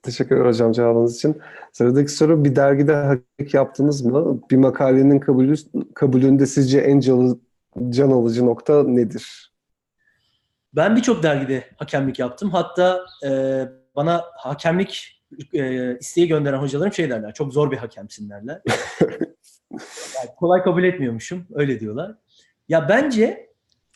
[0.04, 1.42] Teşekkür hocam cevabınız için.
[1.74, 4.42] Sıradaki soru bir dergide hakik yaptınız mı?
[4.52, 5.56] Bir makalenin kabulü,
[5.96, 7.00] kabulünde sizce en
[7.90, 9.54] can alıcı nokta nedir?
[10.74, 12.50] Ben birçok dergide hakemlik yaptım.
[12.50, 13.30] Hatta e,
[13.96, 15.22] bana hakemlik
[15.54, 17.34] e, isteği gönderen hocalarım şey derler.
[17.34, 18.62] Çok zor bir hakemsin derler.
[20.16, 21.48] yani kolay kabul etmiyormuşum.
[21.54, 22.16] Öyle diyorlar.
[22.70, 23.49] Ya bence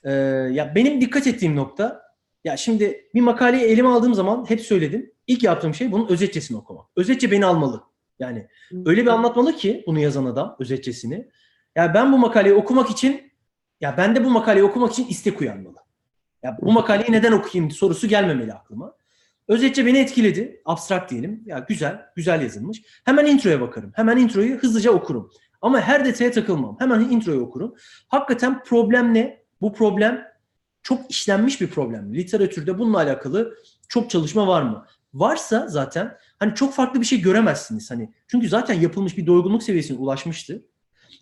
[0.03, 0.11] e,
[0.51, 2.03] ya benim dikkat ettiğim nokta
[2.43, 5.11] ya şimdi bir makaleyi elime aldığım zaman hep söyledim.
[5.27, 6.85] İlk yaptığım şey bunun özetçesini okumak.
[6.95, 7.83] Özetçe beni almalı.
[8.19, 8.47] Yani
[8.85, 11.15] öyle bir anlatmalı ki bunu yazan adam özetçesini.
[11.15, 13.31] Ya yani ben bu makaleyi okumak için
[13.81, 15.77] ya ben de bu makaleyi okumak için istek uyanmalı.
[16.43, 18.95] Ya bu makaleyi neden okuyayım sorusu gelmemeli aklıma.
[19.47, 20.61] Özetçe beni etkiledi.
[20.65, 21.43] Abstrakt diyelim.
[21.45, 22.81] Ya güzel, güzel yazılmış.
[23.05, 23.91] Hemen introya bakarım.
[23.95, 25.31] Hemen introyu hızlıca okurum.
[25.61, 26.75] Ama her detaya takılmam.
[26.79, 27.75] Hemen introyu okurum.
[28.07, 29.42] Hakikaten problem ne?
[29.63, 30.27] Bu problem
[30.81, 32.13] çok işlenmiş bir problem.
[32.13, 33.55] Literatürde bununla alakalı
[33.89, 34.85] çok çalışma var mı?
[35.13, 37.91] Varsa zaten hani çok farklı bir şey göremezsiniz.
[37.91, 40.65] Hani çünkü zaten yapılmış bir doygunluk seviyesine ulaşmıştı.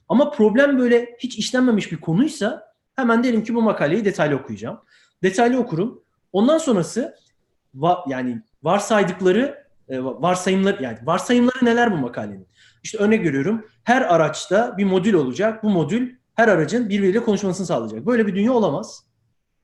[0.09, 4.79] Ama problem böyle hiç işlenmemiş bir konuysa hemen derim ki bu makaleyi detaylı okuyacağım.
[5.23, 6.03] Detaylı okurum.
[6.31, 7.15] Ondan sonrası
[7.75, 12.47] va, yani varsaydıkları e, varsayımlar yani varsayımları neler bu makalenin?
[12.83, 13.65] İşte örnek görüyorum.
[13.83, 15.63] Her araçta bir modül olacak.
[15.63, 18.05] Bu modül her aracın birbiriyle konuşmasını sağlayacak.
[18.05, 19.05] Böyle bir dünya olamaz.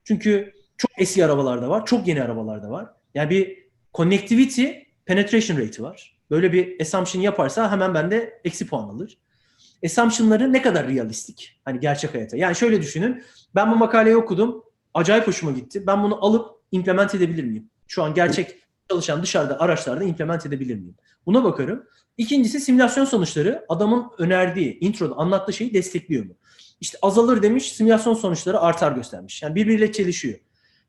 [0.04, 2.90] Çünkü çok eski arabalarda var, çok yeni arabalarda var.
[3.16, 4.66] Yani bir connectivity
[5.06, 6.18] penetration rate'i var.
[6.32, 9.18] Böyle bir assumption yaparsa hemen bende eksi puan alır.
[9.86, 11.60] Assumption'ları ne kadar realistik?
[11.66, 12.38] Hani gerçek hayata.
[12.38, 13.24] Yani şöyle düşünün.
[13.56, 14.64] Ben bu makaleyi okudum.
[14.94, 15.88] Acayip hoşuma gitti.
[15.88, 17.70] Ben bunu alıp implement edebilir miyim?
[17.88, 18.56] Şu an gerçek
[18.90, 20.96] çalışan dışarıda araçlarda implement edebilir miyim?
[21.26, 21.84] Buna bakarım.
[22.18, 26.34] İkincisi simülasyon sonuçları adamın önerdiği, introda anlattığı şeyi destekliyor mu?
[26.82, 29.44] İşte azalır demiş, simülasyon sonuçları artar göstermiş.
[29.44, 30.40] Yani birbiriyle çelişiyor.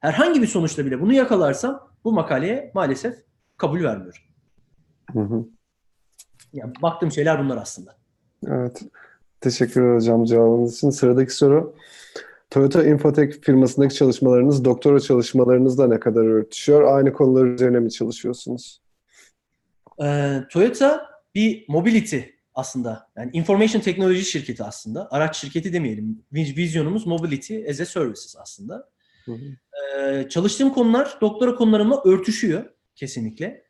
[0.01, 3.15] Herhangi bir sonuçta bile bunu yakalarsam bu makaleye maalesef
[3.57, 4.23] kabul vermiyorum.
[5.13, 5.45] Hı hı.
[6.53, 7.97] Yani baktığım şeyler bunlar aslında.
[8.47, 8.83] Evet.
[9.41, 10.91] Teşekkür hocam cevabınız için.
[10.91, 11.77] Sıradaki soru.
[12.51, 16.97] Toyota Infotech firmasındaki çalışmalarınız doktora çalışmalarınızla ne kadar örtüşüyor?
[16.97, 18.83] Aynı konular üzerine mi çalışıyorsunuz?
[20.03, 22.19] Ee, Toyota bir mobility
[22.59, 23.09] aslında.
[23.17, 25.09] Yani information teknoloji şirketi aslında.
[25.11, 26.23] Araç şirketi demeyelim.
[26.33, 28.89] Vizyonumuz mobility as a services aslında.
[29.25, 29.45] Hı hı.
[30.01, 32.65] Ee, çalıştığım konular doktora konularımla örtüşüyor
[32.97, 33.65] kesinlikle.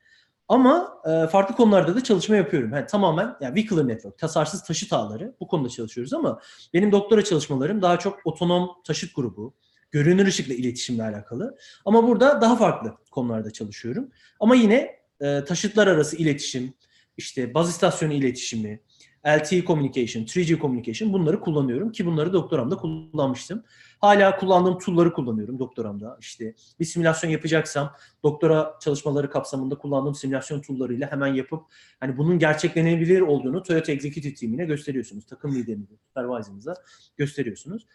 [0.49, 2.72] Ama e, farklı konularda da çalışma yapıyorum.
[2.72, 6.41] Yani tamamen yani vehicular network, tasarsız taşıt ağları bu konuda çalışıyoruz ama
[6.74, 9.55] benim doktora çalışmalarım daha çok otonom taşıt grubu,
[9.91, 11.59] görünür ışıkla iletişimle alakalı.
[11.84, 14.11] Ama burada daha farklı konularda çalışıyorum.
[14.41, 16.74] Ama yine e, taşıtlar arası iletişim,
[17.18, 18.80] işte baz istasyonu iletişimi,
[19.26, 23.64] LTE communication, 3G communication bunları kullanıyorum ki bunları doktoramda kullanmıştım.
[24.00, 26.16] Hala kullandığım tool'ları kullanıyorum doktoramda.
[26.20, 27.92] İşte bir simülasyon yapacaksam
[28.22, 31.62] doktora çalışmaları kapsamında kullandığım simülasyon tool'larıyla hemen yapıp
[32.00, 35.26] hani bunun gerçeklenebilir olduğunu Toyota Executive Team'ine gösteriyorsunuz.
[35.26, 36.74] Takım liderinize, supervisor'ınıza
[37.16, 37.86] gösteriyorsunuz.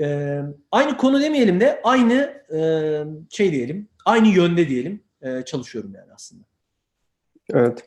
[0.00, 0.40] Ee,
[0.72, 2.60] aynı konu demeyelim de aynı e,
[3.30, 6.57] şey diyelim, aynı yönde diyelim e, çalışıyorum yani aslında.
[7.54, 7.84] Evet.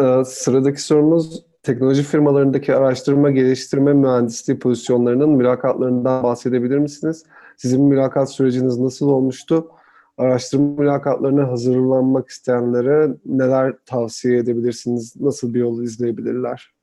[0.00, 7.24] Ee, sıradaki sorumuz teknoloji firmalarındaki araştırma geliştirme mühendisliği pozisyonlarının mülakatlarından bahsedebilir misiniz?
[7.56, 9.70] Sizin mülakat süreciniz nasıl olmuştu?
[10.18, 15.16] Araştırma mülakatlarına hazırlanmak isteyenlere neler tavsiye edebilirsiniz?
[15.20, 16.74] Nasıl bir yol izleyebilirler?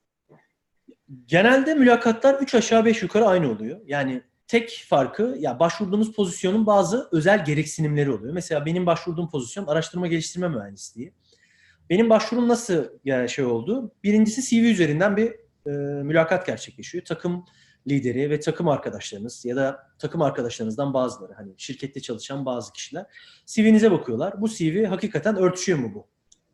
[1.26, 3.80] Genelde mülakatlar 3 aşağı 5 yukarı aynı oluyor.
[3.86, 8.34] Yani tek farkı ya başvurduğunuz pozisyonun bazı özel gereksinimleri oluyor.
[8.34, 11.14] Mesela benim başvurduğum pozisyon araştırma geliştirme mühendisliği.
[11.90, 13.92] Benim başvurum nasıl yani şey oldu?
[14.04, 15.32] Birincisi CV üzerinden bir
[15.68, 15.72] e,
[16.04, 17.06] mülakat gerçekleşiyor.
[17.06, 17.46] Takım
[17.88, 23.06] lideri ve takım arkadaşlarınız ya da takım arkadaşlarınızdan bazıları hani şirkette çalışan bazı kişiler
[23.46, 24.42] CV'nize bakıyorlar.
[24.42, 26.08] Bu CV hakikaten örtüşüyor mu bu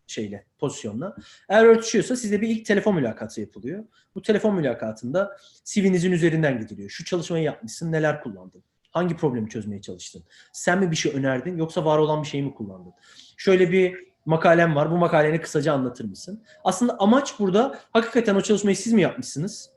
[0.08, 1.16] şeyle, pozisyonla?
[1.50, 3.84] Eğer örtüşüyorsa size bir ilk telefon mülakatı yapılıyor.
[4.16, 6.90] Bu telefon mülakatında CV'nizin üzerinden gidiliyor.
[6.90, 8.64] Şu çalışmayı yapmışsın, neler kullandın?
[8.92, 10.24] Hangi problemi çözmeye çalıştın?
[10.54, 12.94] Sen mi bir şey önerdin yoksa var olan bir şeyi mi kullandın?
[13.38, 14.92] Şöyle bir makalem var.
[14.92, 16.44] Bu makaleni kısaca anlatır mısın?
[16.64, 19.70] Aslında amaç burada hakikaten o çalışmayı siz mi yapmışsınız?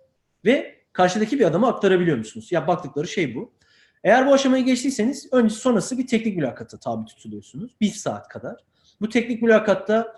[0.44, 2.52] Ve karşıdaki bir adama aktarabiliyor musunuz?
[2.52, 3.52] Ya baktıkları şey bu.
[4.04, 7.76] Eğer bu aşamayı geçtiyseniz önce sonrası bir teknik mülakata tabi tutuluyorsunuz.
[7.80, 8.56] Bir saat kadar.
[9.00, 10.16] Bu teknik mülakatta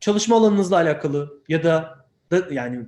[0.00, 2.86] çalışma alanınızla alakalı ya da, da yani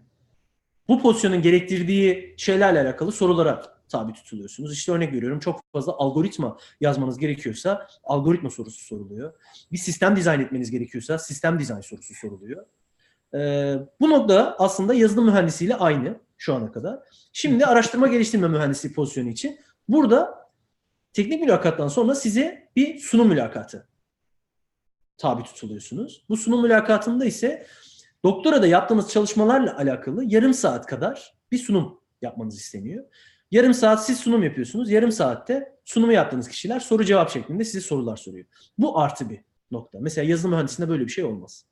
[0.89, 3.63] bu pozisyonun gerektirdiği şeylerle alakalı sorulara
[3.95, 4.73] tabi tutuluyorsunuz.
[4.73, 9.33] İşte örnek veriyorum çok fazla algoritma yazmanız gerekiyorsa algoritma sorusu soruluyor.
[9.73, 12.67] Bir sistem dizayn etmeniz gerekiyorsa sistem dizayn sorusu soruluyor.
[13.35, 17.01] Ee, bu nokta aslında yazılım mühendisiyle aynı şu ana kadar.
[17.33, 20.49] Şimdi araştırma geliştirme mühendisliği pozisyonu için burada
[21.13, 23.89] teknik mülakattan sonra size bir sunum mülakatı
[25.17, 26.25] tabi tutuluyorsunuz.
[26.29, 27.67] Bu sunum mülakatında ise
[28.25, 33.05] doktora da yaptığınız çalışmalarla alakalı yarım saat kadar bir sunum yapmanız isteniyor.
[33.55, 34.91] Yarım saat siz sunum yapıyorsunuz.
[34.91, 38.45] Yarım saatte sunumu yaptığınız kişiler soru cevap şeklinde size sorular soruyor.
[38.79, 39.41] Bu artı bir
[39.71, 39.99] nokta.
[40.01, 41.65] Mesela yazılım mühendisliğinde böyle bir şey olmaz.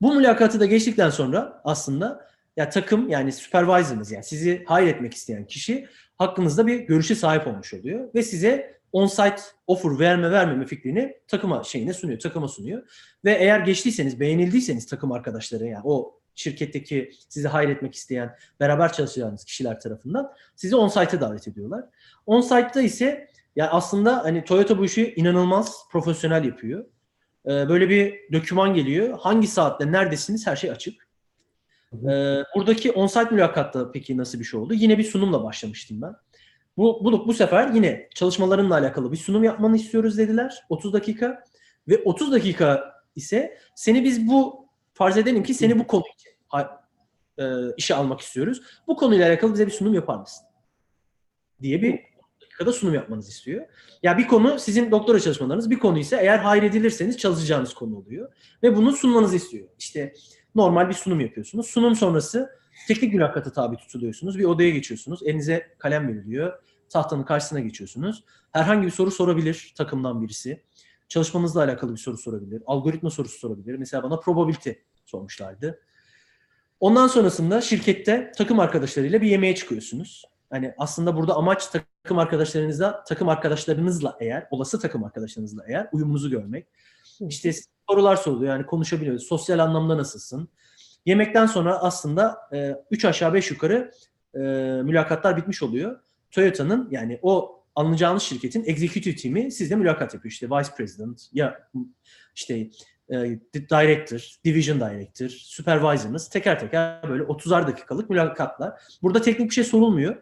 [0.00, 5.46] Bu mülakatı da geçtikten sonra aslında ya takım yani supervisor'ınız yani sizi hire etmek isteyen
[5.46, 5.88] kişi
[6.18, 11.94] hakkınızda bir görüşe sahip olmuş oluyor ve size on-site offer verme vermeme fikrini takıma şeyine
[11.94, 12.82] sunuyor, takıma sunuyor.
[13.24, 19.80] Ve eğer geçtiyseniz, beğenildiyseniz takım arkadaşları yani o şirketteki sizi hayretmek isteyen, beraber çalışacağınız kişiler
[19.80, 21.84] tarafından sizi on-site'e davet ediyorlar.
[22.26, 26.84] On-site'da ise yani aslında hani Toyota bu işi inanılmaz profesyonel yapıyor.
[27.46, 29.18] Ee, böyle bir doküman geliyor.
[29.20, 31.08] Hangi saatte neredesiniz her şey açık.
[31.92, 34.74] Ee, buradaki on-site mülakatta peki nasıl bir şey oldu?
[34.74, 36.14] Yine bir sunumla başlamıştım ben.
[36.76, 40.64] Bu, bu, bu sefer yine çalışmalarınla alakalı bir sunum yapmanı istiyoruz dediler.
[40.68, 41.44] 30 dakika.
[41.88, 44.63] Ve 30 dakika ise seni biz bu
[44.94, 46.30] farz edelim ki seni bu konu için
[47.38, 47.44] e,
[47.76, 48.62] işe almak istiyoruz.
[48.86, 50.46] Bu konuyla alakalı bize bir sunum yapar mısın?
[51.62, 52.00] Diye bir
[52.42, 53.66] dakikada sunum yapmanızı istiyor.
[54.02, 58.32] Ya bir konu sizin doktora çalışmalarınız, bir konu ise eğer hayredilirseniz çalışacağınız konu oluyor.
[58.62, 59.68] Ve bunu sunmanızı istiyor.
[59.78, 60.12] İşte
[60.54, 61.66] normal bir sunum yapıyorsunuz.
[61.66, 62.50] Sunum sonrası
[62.88, 64.38] teknik mülakata tabi tutuluyorsunuz.
[64.38, 65.22] Bir odaya geçiyorsunuz.
[65.22, 66.62] Elinize kalem veriliyor.
[66.88, 68.24] Tahtanın karşısına geçiyorsunuz.
[68.52, 70.62] Herhangi bir soru sorabilir takımdan birisi.
[71.08, 72.62] Çalışmanızla alakalı bir soru sorabilir.
[72.66, 73.74] Algoritma sorusu sorabilir.
[73.74, 74.70] Mesela bana probability
[75.06, 75.80] sormuşlardı.
[76.80, 80.24] Ondan sonrasında şirkette takım arkadaşlarıyla bir yemeğe çıkıyorsunuz.
[80.50, 86.66] Hani aslında burada amaç takım arkadaşlarınızla, takım arkadaşlarınızla eğer, olası takım arkadaşlarınızla eğer uyumunuzu görmek.
[87.20, 87.52] İşte
[87.90, 89.22] sorular soruluyor yani konuşabiliyoruz.
[89.22, 90.48] Sosyal anlamda nasılsın?
[91.06, 92.38] Yemekten sonra aslında
[92.90, 93.90] 3 aşağı 5 yukarı
[94.34, 94.38] e,
[94.84, 96.00] mülakatlar bitmiş oluyor.
[96.30, 100.32] Toyota'nın yani o anlayacağınız şirketin executive team'i sizle mülakat yapıyor.
[100.32, 101.68] İşte vice president ya
[102.34, 102.70] işte
[103.10, 108.80] e, director, division director, supervisor'ınız teker teker böyle 30'ar dakikalık mülakatlar.
[109.02, 110.16] Burada teknik bir şey sorulmuyor.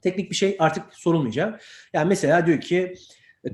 [0.00, 1.64] Teknik bir şey artık sorulmayacak.
[1.92, 2.94] Yani mesela diyor ki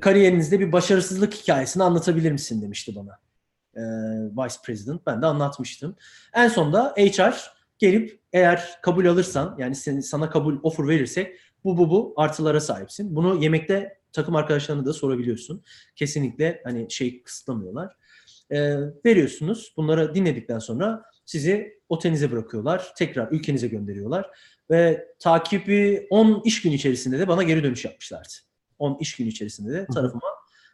[0.01, 3.19] kariyerinizde bir başarısızlık hikayesini anlatabilir misin demişti bana.
[3.75, 3.81] E,
[4.37, 5.05] Vice President.
[5.05, 5.95] Ben de anlatmıştım.
[6.33, 11.89] En sonda HR gelip eğer kabul alırsan yani seni, sana kabul offer verirsek bu bu
[11.89, 13.15] bu artılara sahipsin.
[13.15, 15.63] Bunu yemekte takım arkadaşlarına da sorabiliyorsun.
[15.95, 17.95] Kesinlikle hani şey kısıtlamıyorlar.
[18.51, 19.73] E, veriyorsunuz.
[19.77, 22.93] Bunları dinledikten sonra sizi otelinize bırakıyorlar.
[22.97, 24.29] Tekrar ülkenize gönderiyorlar.
[24.71, 28.33] Ve takibi 10 iş gün içerisinde de bana geri dönüş yapmışlardı.
[28.79, 30.29] 10 iş gün içerisinde de tarafıma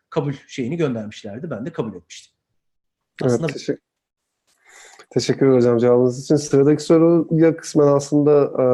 [0.09, 1.49] kabul şeyini göndermişlerdi.
[1.49, 2.33] Ben de kabul etmiştim.
[3.23, 3.45] Aslında...
[3.45, 3.81] Evet, teşekkür,
[5.09, 6.35] teşekkür hocam cevabınız için.
[6.35, 8.65] Sıradaki soruya kısmen aslında e,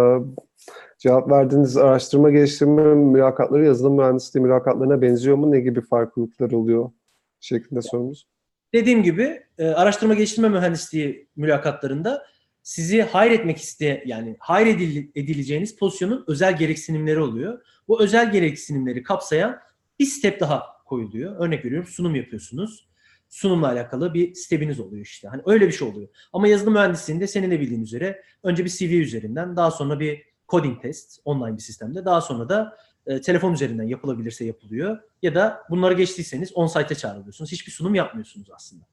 [1.02, 5.52] cevap verdiğiniz araştırma geliştirme mülakatları yazılım mühendisliği mülakatlarına benziyor mu?
[5.52, 6.92] Ne gibi farklılıklar oluyor
[7.40, 8.28] şeklinde sorumuz.
[8.74, 12.26] Dediğim gibi e, araştırma geliştirme mühendisliği mülakatlarında
[12.64, 14.68] sizi hayır etmek isteye yani hayır
[15.16, 17.62] edileceğiniz pozisyonun özel gereksinimleri oluyor.
[17.88, 19.60] Bu özel gereksinimleri kapsayan
[20.00, 21.36] bir step daha koyuluyor.
[21.40, 22.92] Örnek veriyorum sunum yapıyorsunuz.
[23.30, 25.28] Sunumla alakalı bir stepiniz oluyor işte.
[25.28, 26.10] Hani öyle bir şey oluyor.
[26.34, 30.82] Ama yazılım mühendisliğinde senin de bildiğin üzere önce bir CV üzerinden daha sonra bir coding
[30.82, 35.00] test online bir sistemde daha sonra da e, telefon üzerinden yapılabilirse yapılıyor.
[35.22, 37.52] Ya da bunları geçtiyseniz on-site'e çağrılıyorsunuz.
[37.52, 38.84] Hiçbir sunum yapmıyorsunuz aslında.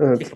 [0.00, 0.32] Evet.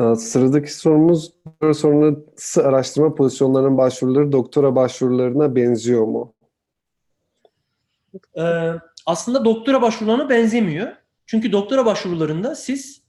[0.00, 1.32] Ee, sıradaki sorumuz
[1.74, 6.34] sonrası araştırma pozisyonlarının başvuruları doktora başvurularına benziyor mu?
[8.38, 8.72] Ee,
[9.06, 10.92] aslında doktora başvurularına benzemiyor.
[11.26, 13.02] Çünkü doktora başvurularında siz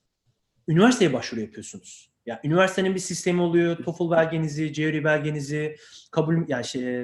[0.67, 2.12] üniversiteye başvuru yapıyorsunuz.
[2.25, 3.77] Yani üniversitenin bir sistemi oluyor.
[3.77, 5.75] TOEFL belgenizi, GRE belgenizi,
[6.11, 7.01] kabul yani şey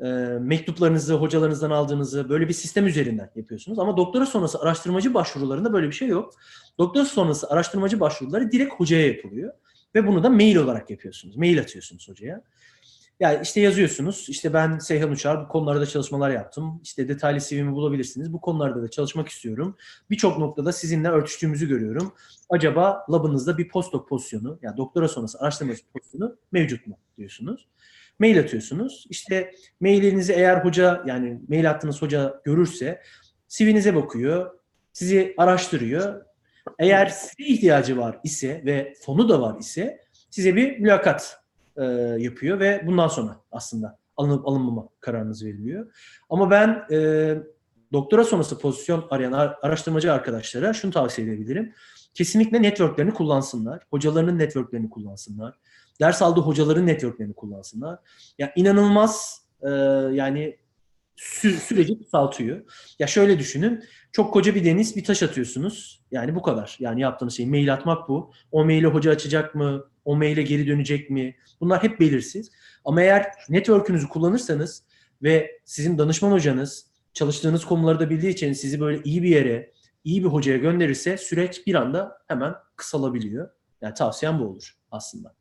[0.00, 0.08] e,
[0.40, 3.78] mektuplarınızı hocalarınızdan aldığınızı böyle bir sistem üzerinden yapıyorsunuz.
[3.78, 6.34] Ama doktora sonrası araştırmacı başvurularında böyle bir şey yok.
[6.78, 9.52] Doktora sonrası araştırmacı başvuruları direkt hocaya yapılıyor.
[9.94, 11.36] Ve bunu da mail olarak yapıyorsunuz.
[11.36, 12.42] Mail atıyorsunuz hocaya.
[13.20, 14.26] Yani işte yazıyorsunuz.
[14.28, 16.80] İşte ben Seyhan Uçar bu konularda çalışmalar yaptım.
[16.84, 18.32] İşte detaylı CV'mi bulabilirsiniz.
[18.32, 19.76] Bu konularda da çalışmak istiyorum.
[20.10, 22.12] Birçok noktada sizinle örtüştüğümüzü görüyorum.
[22.50, 27.68] Acaba labınızda bir postdoc pozisyonu, yani doktora sonrası araştırmacı pozisyonu mevcut mu diyorsunuz
[28.18, 29.06] mail atıyorsunuz.
[29.10, 33.02] İşte mailinizi eğer hoca yani mail attığınız hoca görürse
[33.48, 34.58] CV'nize bakıyor,
[34.92, 36.24] sizi araştırıyor.
[36.78, 40.00] Eğer size ihtiyacı var ise ve fonu da var ise
[40.30, 41.41] size bir mülakat
[41.76, 41.84] e,
[42.18, 45.94] yapıyor ve bundan sonra aslında alınıp alınmama kararınız veriliyor.
[46.30, 47.38] Ama ben e,
[47.92, 51.72] doktora sonrası pozisyon arayan araştırmacı arkadaşlara şunu tavsiye edebilirim.
[52.14, 53.82] Kesinlikle networklerini kullansınlar.
[53.90, 55.54] Hocalarının networklerini kullansınlar
[56.02, 57.92] ders aldığı hocaların networklerini kullansınlar.
[57.92, 57.98] Ya
[58.38, 59.68] yani inanılmaz e,
[60.12, 60.56] yani
[61.16, 62.62] sü- süreci kısaltıyor.
[62.98, 63.84] Ya şöyle düşünün.
[64.12, 66.02] Çok koca bir deniz bir taş atıyorsunuz.
[66.10, 66.76] Yani bu kadar.
[66.80, 68.32] Yani yaptığınız şey mail atmak bu.
[68.50, 69.84] O maili hoca açacak mı?
[70.04, 71.36] O maile geri dönecek mi?
[71.60, 72.50] Bunlar hep belirsiz.
[72.84, 74.84] Ama eğer network'ünüzü kullanırsanız
[75.22, 79.72] ve sizin danışman hocanız çalıştığınız konuları da bildiği için sizi böyle iyi bir yere,
[80.04, 83.50] iyi bir hocaya gönderirse süreç bir anda hemen kısalabiliyor.
[83.80, 85.34] Yani tavsiyem bu olur aslında.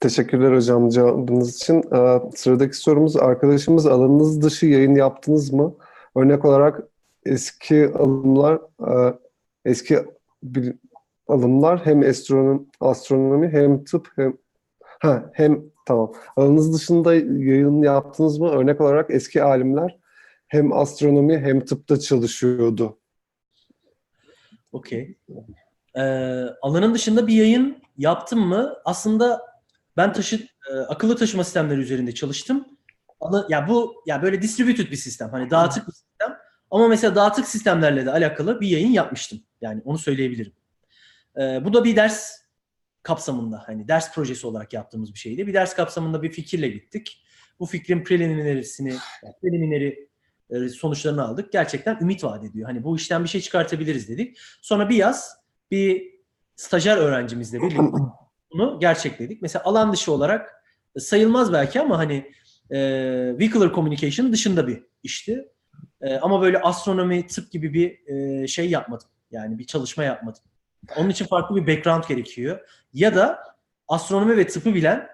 [0.00, 1.82] Teşekkürler hocam cevabınız için.
[1.94, 5.74] Ee, sıradaki sorumuz arkadaşımız alanınız dışı yayın yaptınız mı?
[6.16, 6.80] Örnek olarak
[7.26, 9.18] eski alımlar e,
[9.64, 9.98] eski
[11.28, 14.36] alımlar hem astronomi, astronomi hem tıp hem
[14.80, 16.12] ha, hem tamam.
[16.36, 18.48] Alanınız dışında yayın yaptınız mı?
[18.48, 19.98] Örnek olarak eski alimler
[20.48, 22.98] hem astronomi hem tıpta çalışıyordu.
[24.72, 25.16] Okey.
[25.94, 26.00] Ee,
[26.62, 28.74] alanın dışında bir yayın yaptım mı?
[28.84, 29.55] Aslında
[29.96, 32.66] ben taşı e, akıllı taşıma sistemleri üzerinde çalıştım.
[33.20, 35.30] Ama ya bu ya böyle distributed bir sistem.
[35.30, 36.38] Hani dağıtık bir sistem.
[36.70, 39.40] Ama mesela dağıtık sistemlerle de alakalı bir yayın yapmıştım.
[39.60, 40.52] Yani onu söyleyebilirim.
[41.36, 42.46] E, bu da bir ders
[43.02, 45.46] kapsamında hani ders projesi olarak yaptığımız bir şeydi.
[45.46, 47.22] Bir ders kapsamında bir fikirle gittik.
[47.60, 50.08] Bu fikrin preliminarisini, yani prelimineri
[50.50, 51.52] e, sonuçlarını aldık.
[51.52, 52.68] Gerçekten ümit vaat ediyor.
[52.68, 54.38] Hani bu işten bir şey çıkartabiliriz dedik.
[54.62, 55.36] Sonra bir yaz
[55.70, 56.16] bir
[56.56, 57.82] stajyer öğrencimizle birlikte
[58.52, 59.42] bunu gerçekledik.
[59.42, 60.62] Mesela alan dışı olarak
[60.98, 62.32] sayılmaz belki ama hani
[62.70, 62.78] e,
[63.38, 65.48] vehicular communication dışında bir işti.
[66.00, 69.08] E, ama böyle astronomi, tıp gibi bir e, şey yapmadım.
[69.30, 70.42] Yani bir çalışma yapmadım.
[70.96, 72.60] Onun için farklı bir background gerekiyor.
[72.94, 73.38] Ya da
[73.88, 75.06] astronomi ve tıpı bilen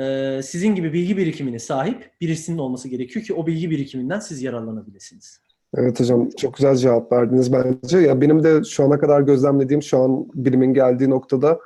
[0.00, 5.40] e, sizin gibi bilgi birikimine sahip birisinin olması gerekiyor ki o bilgi birikiminden siz yararlanabilirsiniz.
[5.74, 7.98] Evet hocam çok güzel cevap verdiniz bence.
[7.98, 11.60] Ya benim de şu ana kadar gözlemlediğim şu an bilimin geldiği noktada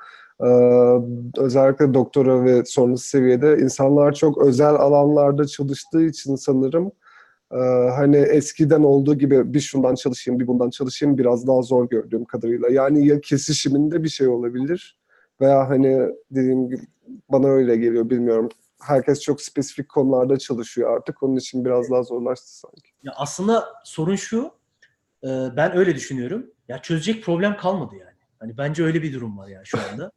[1.36, 6.93] özellikle doktora ve sonrası seviyede insanlar çok özel alanlarda çalıştığı için sanırım
[7.53, 7.59] e,
[7.97, 12.68] hani eskiden olduğu gibi bir şundan çalışayım bir bundan çalışayım biraz daha zor gördüğüm kadarıyla.
[12.68, 14.99] Yani ya kesişiminde bir şey olabilir
[15.41, 16.82] veya hani dediğim gibi
[17.28, 18.49] bana öyle geliyor bilmiyorum.
[18.80, 21.22] Herkes çok spesifik konularda çalışıyor artık.
[21.22, 22.91] Onun için biraz daha zorlaştı sanki.
[23.03, 24.51] Ya aslında sorun şu,
[25.24, 26.47] e, ben öyle düşünüyorum.
[26.68, 28.11] Ya çözecek problem kalmadı yani.
[28.38, 30.12] Hani bence öyle bir durum var ya şu anda.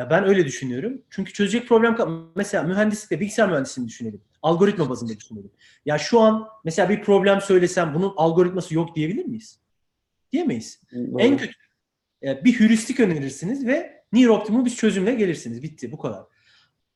[0.00, 1.02] Ya ben öyle düşünüyorum.
[1.10, 1.96] Çünkü çözecek problem
[2.36, 4.20] mesela mühendislikte bilgisayar mühendisliğini düşünelim.
[4.42, 5.50] Algoritma bazında düşünelim.
[5.84, 9.60] Ya şu an mesela bir problem söylesem bunun algoritması yok diyebilir miyiz?
[10.32, 10.82] Diyemeyiz.
[11.18, 11.52] En kötü
[12.22, 15.62] e, bir heuristik önerirsiniz ve near optimum bir çözümle gelirsiniz.
[15.62, 16.22] Bitti bu kadar.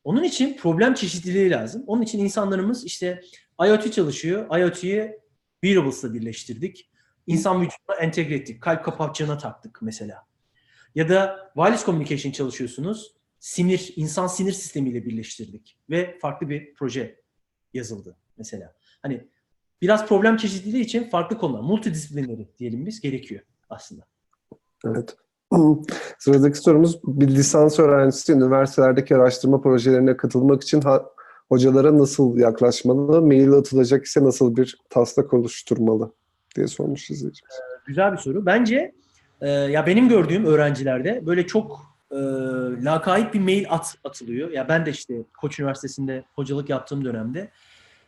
[0.04, 1.84] Onun için problem çeşitliliği lazım.
[1.86, 3.20] Onun için insanlarımız işte
[3.66, 4.58] IoT çalışıyor.
[4.60, 5.18] IoT'yi
[5.64, 6.90] wearables'la birleştirdik.
[7.26, 8.62] İnsan vücuduna entegre ettik.
[8.62, 10.26] Kalp kapakçığına taktık mesela.
[10.94, 13.14] Ya da wireless communication çalışıyorsunuz.
[13.40, 15.78] Sinir, insan sinir sistemiyle birleştirdik.
[15.90, 17.20] Ve farklı bir proje
[17.74, 18.74] yazıldı mesela.
[19.02, 19.28] Hani
[19.82, 24.02] biraz problem çeşitliliği için farklı konular, multidisiplinleri diyelim biz gerekiyor aslında.
[24.86, 25.16] Evet.
[26.18, 31.06] Sıradaki sorumuz bir lisans öğrencisi üniversitelerdeki araştırma projelerine katılmak için ha-
[31.48, 33.22] hocalara nasıl yaklaşmalı?
[33.22, 36.12] Mail atılacak ise nasıl bir taslak oluşturmalı
[36.56, 37.54] diye sormuş izleyicimiz.
[37.86, 38.46] Güzel bir soru.
[38.46, 38.94] Bence
[39.40, 42.16] e, ya benim gördüğüm öğrencilerde böyle çok e,
[42.84, 44.50] lakayt bir mail at atılıyor.
[44.50, 47.50] Ya ben de işte Koç Üniversitesi'nde hocalık yaptığım dönemde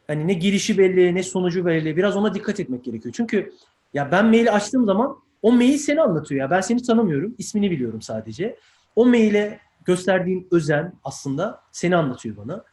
[0.07, 1.97] hani ne girişi belli ne sonucu belli.
[1.97, 3.15] Biraz ona dikkat etmek gerekiyor.
[3.17, 3.53] Çünkü
[3.95, 6.51] ya ben maili açtığım zaman o mail seni anlatıyor ya.
[6.51, 7.35] Ben seni tanımıyorum.
[7.39, 8.57] ismini biliyorum sadece.
[8.97, 12.65] O maile gösterdiğin özen aslında seni anlatıyor bana.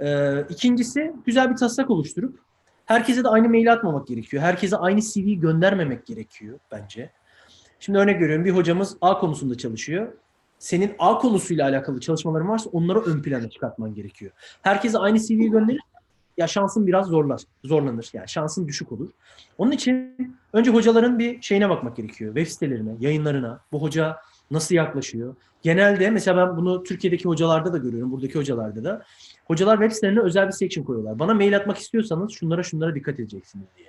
[0.00, 2.38] Ee, ikincisi güzel bir taslak oluşturup
[2.86, 4.42] herkese de aynı mail atmamak gerekiyor.
[4.42, 7.10] Herkese aynı CV'yi göndermemek gerekiyor bence.
[7.80, 10.12] Şimdi örnek veriyorum bir hocamız A konusunda çalışıyor.
[10.58, 14.32] Senin A konusuyla alakalı çalışmaların varsa onları ön plana çıkartman gerekiyor.
[14.62, 15.80] Herkese aynı CV'yi gönderir
[16.38, 18.10] ya şansın biraz zorlar, zorlanır.
[18.12, 19.08] Yani şansın düşük olur.
[19.58, 20.16] Onun için
[20.52, 22.34] önce hocaların bir şeyine bakmak gerekiyor.
[22.34, 23.60] Web sitelerine, yayınlarına.
[23.72, 24.16] Bu hoca
[24.50, 25.34] nasıl yaklaşıyor?
[25.62, 29.02] Genelde mesela ben bunu Türkiye'deki hocalarda da görüyorum, buradaki hocalarda da.
[29.44, 31.18] Hocalar web sitelerine özel bir section koyuyorlar.
[31.18, 33.88] Bana mail atmak istiyorsanız şunlara şunlara dikkat edeceksiniz diye.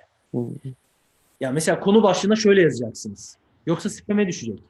[1.40, 3.36] Ya mesela konu başlığına şöyle yazacaksınız.
[3.66, 4.62] Yoksa spam'e düşecek.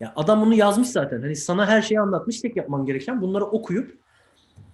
[0.00, 1.22] Ya adam bunu yazmış zaten.
[1.22, 2.40] Hani sana her şeyi anlatmış.
[2.40, 3.98] Tek yapman gereken bunları okuyup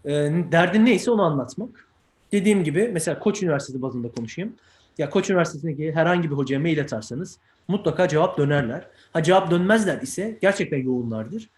[0.04, 0.12] e,
[0.52, 1.88] derdin neyse onu anlatmak.
[2.32, 4.54] Dediğim gibi mesela Koç Üniversitesi bazında konuşayım.
[4.98, 7.38] Ya Koç Üniversitesi'ndeki herhangi bir hocaya mail atarsanız
[7.68, 8.86] mutlaka cevap dönerler.
[9.12, 11.50] Ha cevap dönmezler ise gerçekten yoğunlardır.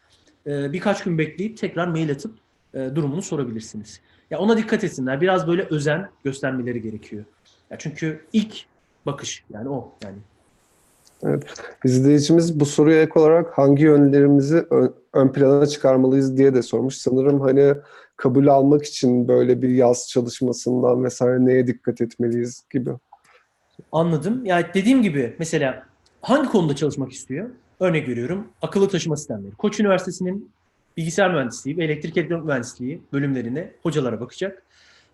[0.47, 2.35] Ee, birkaç gün bekleyip tekrar mail atıp
[2.75, 4.01] e, durumunu sorabilirsiniz.
[4.31, 5.21] Ya ona dikkat etsinler.
[5.21, 7.25] Biraz böyle özen göstermeleri gerekiyor.
[7.71, 8.65] Ya çünkü ilk
[9.07, 10.19] bakış yani o yani.
[11.27, 11.43] Evet.
[11.85, 14.66] İzleyicimiz bu soruya ek olarak hangi yönlerimizi
[15.12, 16.97] ön, plana çıkarmalıyız diye de sormuş.
[16.97, 17.75] Sanırım hani
[18.16, 22.91] kabul almak için böyle bir yaz çalışmasından vesaire neye dikkat etmeliyiz gibi.
[23.93, 24.45] Anladım.
[24.45, 25.87] Yani dediğim gibi mesela
[26.23, 27.51] hangi konuda çalışmak istiyor?
[27.81, 29.53] Örnek veriyorum akıllı taşıma sistemleri.
[29.55, 30.51] Koç Üniversitesi'nin
[30.97, 34.62] bilgisayar mühendisliği ve elektrik elektronik mühendisliği bölümlerine hocalara bakacak.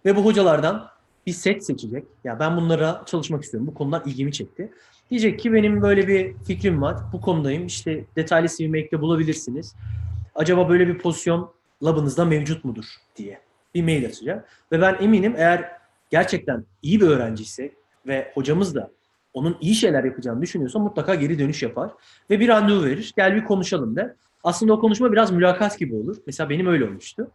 [0.05, 0.89] Ve bu hocalardan
[1.27, 2.05] bir set seçecek.
[2.25, 3.67] Ya ben bunlara çalışmak istiyorum.
[3.67, 4.71] Bu konular ilgimi çekti.
[5.11, 6.97] Diyecek ki benim böyle bir fikrim var.
[7.13, 7.67] Bu konudayım.
[7.67, 9.75] İşte detaylı CV'mi ekle bulabilirsiniz.
[10.35, 11.53] Acaba böyle bir pozisyon
[11.85, 12.85] labınızda mevcut mudur
[13.17, 13.41] diye
[13.75, 14.49] bir mail atacak.
[14.73, 15.73] Ve ben eminim eğer
[16.11, 17.73] gerçekten iyi bir öğrenciyse
[18.07, 18.91] ve hocamız da
[19.35, 21.91] onun iyi şeyler yapacağını düşünüyorsa mutlaka geri dönüş yapar.
[22.31, 23.13] Ve bir randevu verir.
[23.17, 24.13] Gel bir konuşalım der.
[24.45, 26.17] Aslında o konuşma biraz mülakat gibi olur.
[26.27, 27.31] Mesela benim öyle olmuştu.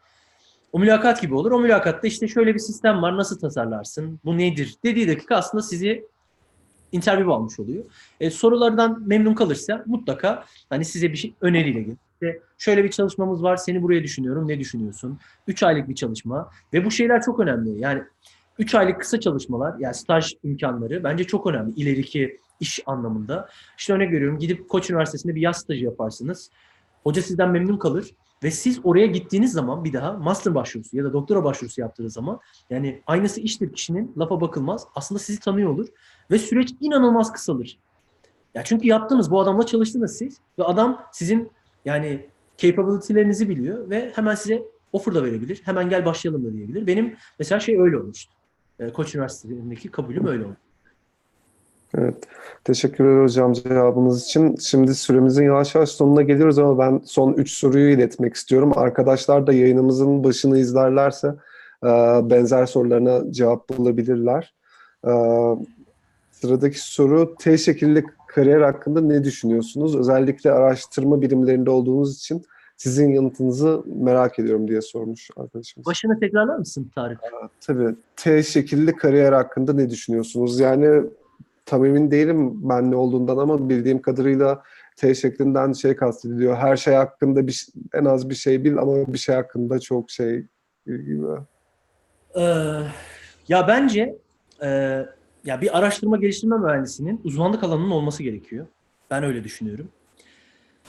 [0.71, 1.51] O mülakat gibi olur.
[1.51, 3.17] O mülakatta işte şöyle bir sistem var.
[3.17, 4.19] Nasıl tasarlarsın?
[4.25, 4.75] Bu nedir?
[4.83, 6.05] Dediği dakika aslında sizi
[6.93, 7.83] interview almış oluyor.
[8.19, 11.97] E, sorulardan memnun kalırsa mutlaka hani size bir şey öneriyle gelir.
[12.13, 13.57] İşte şöyle bir çalışmamız var.
[13.57, 14.47] Seni buraya düşünüyorum.
[14.47, 15.19] Ne düşünüyorsun?
[15.47, 16.49] 3 aylık bir çalışma.
[16.73, 17.79] Ve bu şeyler çok önemli.
[17.79, 18.03] Yani
[18.59, 23.49] 3 aylık kısa çalışmalar, yani staj imkanları bence çok önemli ileriki iş anlamında.
[23.77, 26.49] İşte örnek veriyorum gidip Koç Üniversitesi'nde bir yaz stajı yaparsınız.
[27.03, 28.11] Hoca sizden memnun kalır
[28.43, 32.39] Ve siz oraya gittiğiniz zaman bir daha master başvurusu ya da doktora başvurusu yaptığınız zaman
[32.69, 34.87] yani aynısı iştir kişinin lafa bakılmaz.
[34.95, 35.87] Aslında sizi tanıyor olur
[36.31, 37.79] ve süreç inanılmaz kısalır.
[38.55, 41.51] Ya çünkü yaptınız bu adamla çalıştınız siz ve adam sizin
[41.85, 42.25] yani
[42.57, 44.63] capability'lerinizi biliyor ve hemen size
[44.93, 45.61] offer da verebilir.
[45.65, 46.87] Hemen gel başlayalım da diyebilir.
[46.87, 48.33] Benim mesela şey öyle olmuştu.
[48.79, 50.57] E, Koç Üniversitesi'ndeki kabulüm öyle oldu.
[51.97, 52.15] Evet.
[52.63, 54.55] Teşekkürler hocam cevabınız için.
[54.55, 58.71] Şimdi süremizin yavaş yavaş sonuna geliyoruz ama ben son 3 soruyu iletmek istiyorum.
[58.75, 61.35] Arkadaşlar da yayınımızın başını izlerlerse
[62.29, 64.53] benzer sorularına cevap bulabilirler.
[66.43, 69.95] Sıradaki soru T şekilli kariyer hakkında ne düşünüyorsunuz?
[69.95, 72.43] Özellikle araştırma birimlerinde olduğunuz için
[72.77, 75.85] sizin yanıtınızı merak ediyorum diye sormuş arkadaşımız.
[75.85, 77.19] Başını tekrarlar mısın Tarık?
[77.61, 77.95] Tabii.
[78.15, 80.59] T şekilli kariyer hakkında ne düşünüyorsunuz?
[80.59, 81.03] Yani
[81.65, 84.63] tam emin değilim ben ne olduğundan ama bildiğim kadarıyla
[84.97, 86.55] T şeklinden şey kastediliyor.
[86.55, 90.45] Her şey hakkında bir, en az bir şey bil ama bir şey hakkında çok şey
[90.85, 91.25] gibi.
[92.35, 92.41] Ee,
[93.47, 94.15] ya bence
[94.63, 95.01] e,
[95.45, 98.67] ya bir araştırma geliştirme mühendisinin uzmanlık alanının olması gerekiyor.
[99.11, 99.89] Ben öyle düşünüyorum.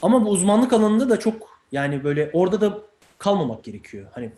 [0.02, 2.78] Ama bu uzmanlık alanında da çok yani böyle orada da
[3.18, 4.06] kalmamak gerekiyor.
[4.12, 4.32] Hani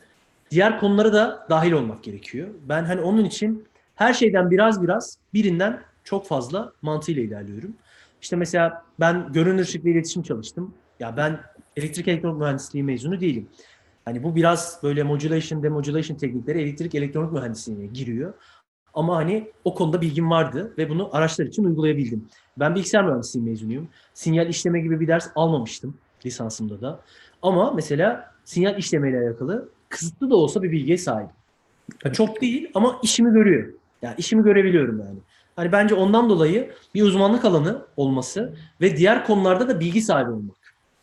[0.51, 2.49] diğer konulara da dahil olmak gerekiyor.
[2.69, 3.65] Ben hani onun için
[3.95, 7.77] her şeyden biraz biraz birinden çok fazla mantığıyla ilerliyorum.
[8.23, 10.75] İşte mesela ben görünür ışıkla iletişim çalıştım.
[11.01, 11.41] Ya ben
[11.77, 13.49] elektrik elektronik mühendisliği mezunu değilim.
[14.05, 18.35] Hani bu biraz böyle modulation, demodulation teknikleri elektrik elektronik mühendisliğine giriyor.
[18.97, 22.29] Ama hani o konuda bilgim vardı ve bunu araçlar için uygulayabildim.
[22.57, 23.89] Ben bilgisayar mühendisliği mezunuyum.
[24.15, 25.95] Sinyal işleme gibi bir ders almamıştım
[26.27, 27.01] lisansımda da.
[27.43, 31.31] Ama mesela sinyal işlemeyle alakalı kısıtlı da olsa bir bilgiye sahibim.
[32.05, 33.73] Yani çok değil ama işimi görüyor.
[34.03, 35.19] Yani işimi görebiliyorum yani.
[35.57, 40.57] Hani bence ondan dolayı bir uzmanlık alanı olması ve diğer konularda da bilgi sahibi olmak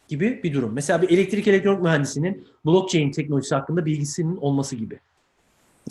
[0.07, 0.73] gibi bir durum.
[0.73, 4.99] Mesela bir elektrik elektronik mühendisinin blockchain teknolojisi hakkında bilgisinin olması gibi.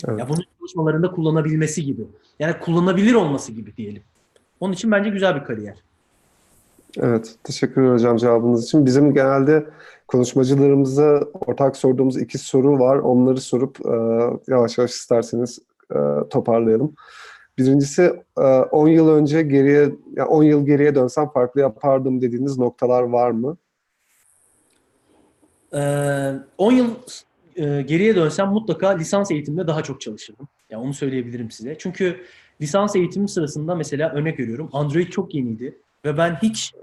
[0.07, 0.19] Evet.
[0.19, 2.01] Ya bunu çalışmalarında kullanabilmesi gibi.
[2.39, 4.03] Yani kullanabilir olması gibi diyelim.
[4.59, 5.83] Onun için bence güzel bir kariyer.
[6.97, 8.85] Evet, teşekkür hocam cevabınız için.
[8.85, 9.65] Bizim genelde
[10.07, 12.97] konuşmacılarımıza ortak sorduğumuz iki soru var.
[12.97, 13.95] Onları sorup e,
[14.47, 15.59] yavaş yavaş isterseniz
[15.91, 15.97] e,
[16.29, 16.93] toparlayalım.
[17.57, 23.03] Birincisi e, 10 yıl önce geriye, yani 10 yıl geriye dönsem farklı yapardım dediğiniz noktalar
[23.03, 23.57] var mı?
[25.73, 26.89] Ee, 10 yıl
[27.55, 30.47] e, geriye dönsem mutlaka lisans eğitiminde daha çok çalışırdım.
[30.69, 31.75] Yani onu söyleyebilirim size.
[31.79, 32.23] Çünkü
[32.61, 36.73] lisans eğitimi sırasında mesela örnek veriyorum Android çok yeniydi ve ben hiç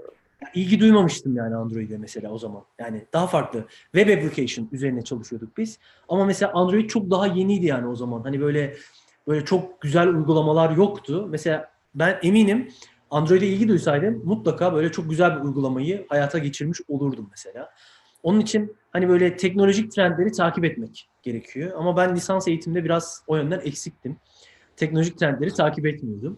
[0.53, 2.63] ilgi duymamıştım yani Android'e mesela o zaman.
[2.79, 3.65] Yani daha farklı
[3.95, 5.79] web application üzerine çalışıyorduk biz.
[6.09, 8.21] Ama mesela Android çok daha yeniydi yani o zaman.
[8.21, 8.75] Hani böyle
[9.27, 11.27] böyle çok güzel uygulamalar yoktu.
[11.29, 12.71] Mesela ben eminim
[13.11, 17.69] Android'e ilgi duysaydım mutlaka böyle çok güzel bir uygulamayı hayata geçirmiş olurdum mesela.
[18.23, 21.71] Onun için hani böyle teknolojik trendleri takip etmek gerekiyor.
[21.75, 24.17] Ama ben lisans eğitimde biraz o yönden eksiktim.
[24.75, 26.37] Teknolojik trendleri takip etmiyordum.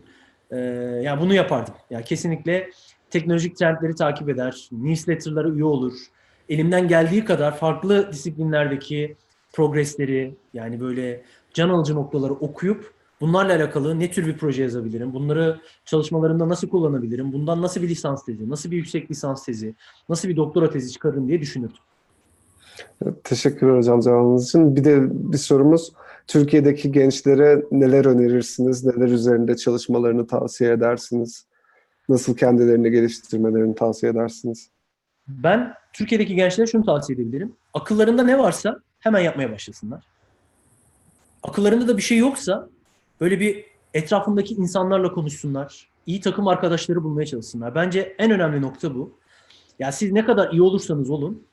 [0.51, 0.57] Ee,
[1.03, 1.73] yani bunu yapardım.
[1.89, 2.69] Yani kesinlikle
[3.09, 5.93] teknolojik trendleri takip eder, newsletter'lara üye olur.
[6.49, 9.15] Elimden geldiği kadar farklı disiplinlerdeki
[9.53, 11.23] progresleri yani böyle
[11.53, 17.33] can alıcı noktaları okuyup bunlarla alakalı ne tür bir proje yazabilirim, bunları çalışmalarımda nasıl kullanabilirim,
[17.33, 19.75] bundan nasıl bir lisans tezi, nasıl bir yüksek lisans tezi,
[20.09, 21.77] nasıl bir doktora tezi çıkarırım diye düşünürdüm.
[23.23, 24.75] Teşekkürler hocam cevabınız için.
[24.75, 24.99] Bir de
[25.33, 25.93] bir sorumuz
[26.27, 31.45] Türkiye'deki gençlere neler önerirsiniz, neler üzerinde çalışmalarını tavsiye edersiniz?
[32.09, 34.69] Nasıl kendilerini geliştirmelerini tavsiye edersiniz?
[35.27, 37.55] Ben Türkiye'deki gençlere şunu tavsiye edebilirim.
[37.73, 40.03] Akıllarında ne varsa hemen yapmaya başlasınlar.
[41.43, 42.69] Akıllarında da bir şey yoksa
[43.21, 45.89] böyle bir etrafındaki insanlarla konuşsunlar.
[46.05, 47.75] İyi takım arkadaşları bulmaya çalışsınlar.
[47.75, 49.17] Bence en önemli nokta bu.
[49.79, 51.43] Ya siz ne kadar iyi olursanız olun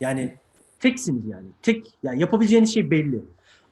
[0.00, 0.36] yani
[0.80, 1.46] teksiniz yani.
[1.62, 3.20] Tek yani yapabileceğiniz şey belli.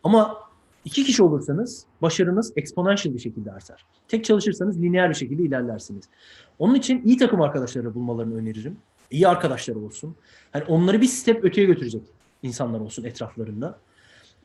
[0.04, 0.36] Ama
[0.84, 3.84] iki kişi olursanız başarınız exponential bir şekilde artar.
[4.08, 6.04] Tek çalışırsanız lineer bir şekilde ilerlersiniz.
[6.58, 8.76] Onun için iyi takım arkadaşları bulmalarını öneririm.
[9.10, 10.16] İyi arkadaşlar olsun.
[10.52, 12.02] Hani onları bir step öteye götürecek
[12.42, 13.78] insanlar olsun etraflarında.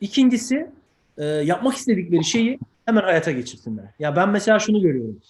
[0.00, 0.70] İkincisi
[1.18, 3.84] e, yapmak istedikleri şeyi hemen hayata geçirsinler.
[3.98, 5.20] Ya ben mesela şunu görüyorum.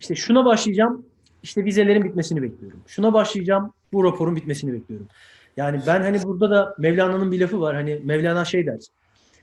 [0.00, 1.06] İşte şuna başlayacağım.
[1.42, 2.80] İşte vizelerin bitmesini bekliyorum.
[2.86, 3.72] Şuna başlayacağım.
[3.92, 5.08] Bu raporun bitmesini bekliyorum.
[5.56, 7.74] Yani ben hani burada da Mevlana'nın bir lafı var.
[7.74, 8.80] Hani Mevlana şey der.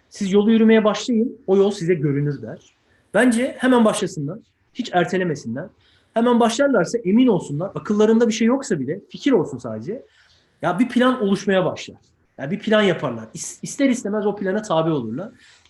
[0.10, 1.38] Siz yolu yürümeye başlayın.
[1.48, 2.76] O yol size görünür der.
[3.14, 4.40] Bence hemen başlasınlar.
[4.74, 5.66] Hiç ertelemesinler.
[6.14, 7.72] Hemen başlarlarsa emin olsunlar.
[7.76, 10.06] Akıllarında bir şey yoksa bile fikir olsun sadece.
[10.62, 11.98] Ya bir plan oluşmaya başlar.
[12.38, 13.26] Ya bir plan yaparlar.
[13.62, 15.30] İster istemez o plana tabi olurlar.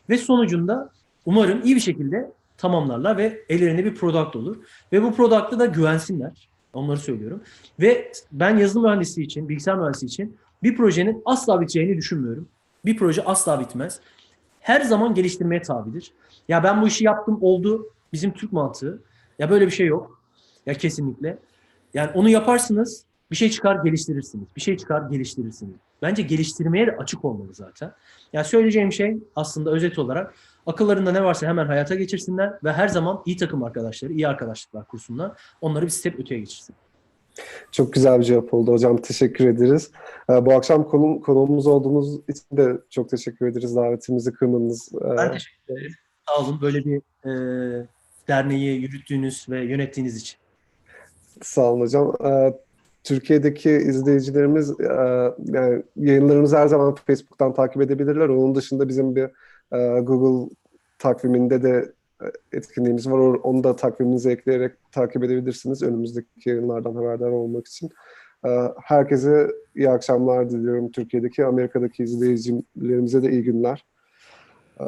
[0.09, 0.89] Ve sonucunda
[1.25, 4.57] umarım iyi bir şekilde tamamlarlar ve ellerinde bir product olur.
[4.93, 6.48] Ve bu product'ta da güvensinler.
[6.73, 7.41] Onları söylüyorum.
[7.79, 12.47] Ve ben yazılım mühendisliği için, bilgisayar mühendisliği için bir projenin asla biteceğini düşünmüyorum.
[12.85, 13.99] Bir proje asla bitmez.
[14.59, 16.11] Her zaman geliştirmeye tabidir.
[16.47, 19.01] Ya ben bu işi yaptım oldu bizim Türk mantığı.
[19.39, 20.21] Ya böyle bir şey yok.
[20.65, 21.39] Ya kesinlikle.
[21.93, 24.47] Yani onu yaparsınız bir şey çıkar geliştirirsiniz.
[24.55, 25.75] Bir şey çıkar geliştirirsiniz.
[26.01, 27.93] Bence geliştirmeye de açık olmalı zaten.
[28.33, 30.35] Yani söyleyeceğim şey aslında özet olarak
[30.65, 35.41] akıllarında ne varsa hemen hayata geçirsinler ve her zaman iyi takım arkadaşları, iyi arkadaşlıklar kursunlar.
[35.61, 36.75] Onları bir step öteye geçirsin.
[37.71, 38.97] Çok güzel bir cevap oldu hocam.
[38.97, 39.91] Teşekkür ederiz.
[40.29, 43.75] Ee, Bu akşam konum, konuğumuz olduğunuz için de çok teşekkür ederiz.
[43.75, 44.91] Davetimizi kırmadınız.
[44.95, 45.91] Ee, Ben teşekkür ederim.
[46.27, 47.87] Sağ olun böyle bir e,
[48.27, 50.37] derneği yürüttüğünüz ve yönettiğiniz için.
[51.41, 52.15] Sağ olun hocam.
[52.25, 52.53] Ee,
[53.03, 54.83] Türkiye'deki izleyicilerimiz e,
[55.45, 58.29] yani yayınlarımızı her zaman Facebook'tan takip edebilirler.
[58.29, 59.29] Onun dışında bizim bir
[59.73, 60.55] e, Google
[60.99, 61.91] takviminde de
[62.21, 62.25] e,
[62.57, 63.19] etkinliğimiz var.
[63.19, 67.89] Onu da takviminize ekleyerek takip edebilirsiniz önümüzdeki yayınlardan haberdar olmak için.
[68.45, 68.49] Ee,
[68.83, 70.91] Herkese iyi akşamlar diliyorum.
[70.91, 73.85] Türkiye'deki, Amerika'daki izleyicilerimize de iyi günler.
[74.79, 74.83] Ee,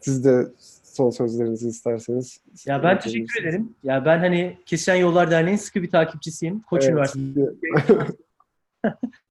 [0.00, 0.46] Siz de
[0.82, 2.40] son sözlerinizi isterseniz.
[2.66, 3.74] Ya ben teşekkür ederim.
[3.82, 6.60] Ya ben hani Kesişen Yollar Derneği'nin sıkı bir takipçisiyim.
[6.60, 7.50] Koç Evet, Üniversitesi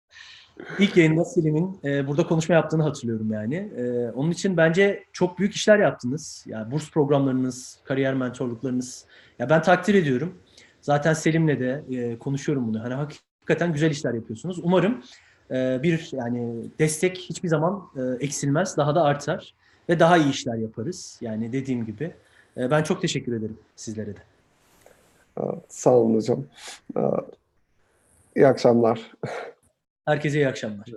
[0.79, 3.55] İlk yayında Selim'in e, burada konuşma yaptığını hatırlıyorum yani.
[3.55, 6.43] E, onun için bence çok büyük işler yaptınız.
[6.47, 9.05] Yani burs programlarınız, kariyer mentorluklarınız.
[9.39, 10.37] Ya ben takdir ediyorum.
[10.81, 12.83] Zaten Selim'le de e, konuşuyorum bunu.
[12.83, 14.59] Hani hakikaten güzel işler yapıyorsunuz.
[14.63, 15.03] Umarım
[15.51, 19.53] e, bir yani destek hiçbir zaman e, eksilmez, daha da artar
[19.89, 21.17] ve daha iyi işler yaparız.
[21.21, 22.13] Yani dediğim gibi.
[22.57, 24.19] E, ben çok teşekkür ederim sizlere de.
[25.69, 26.45] Sağ olun hocam.
[28.35, 29.11] İyi akşamlar.
[30.05, 30.93] Herkese iyi akşamlar.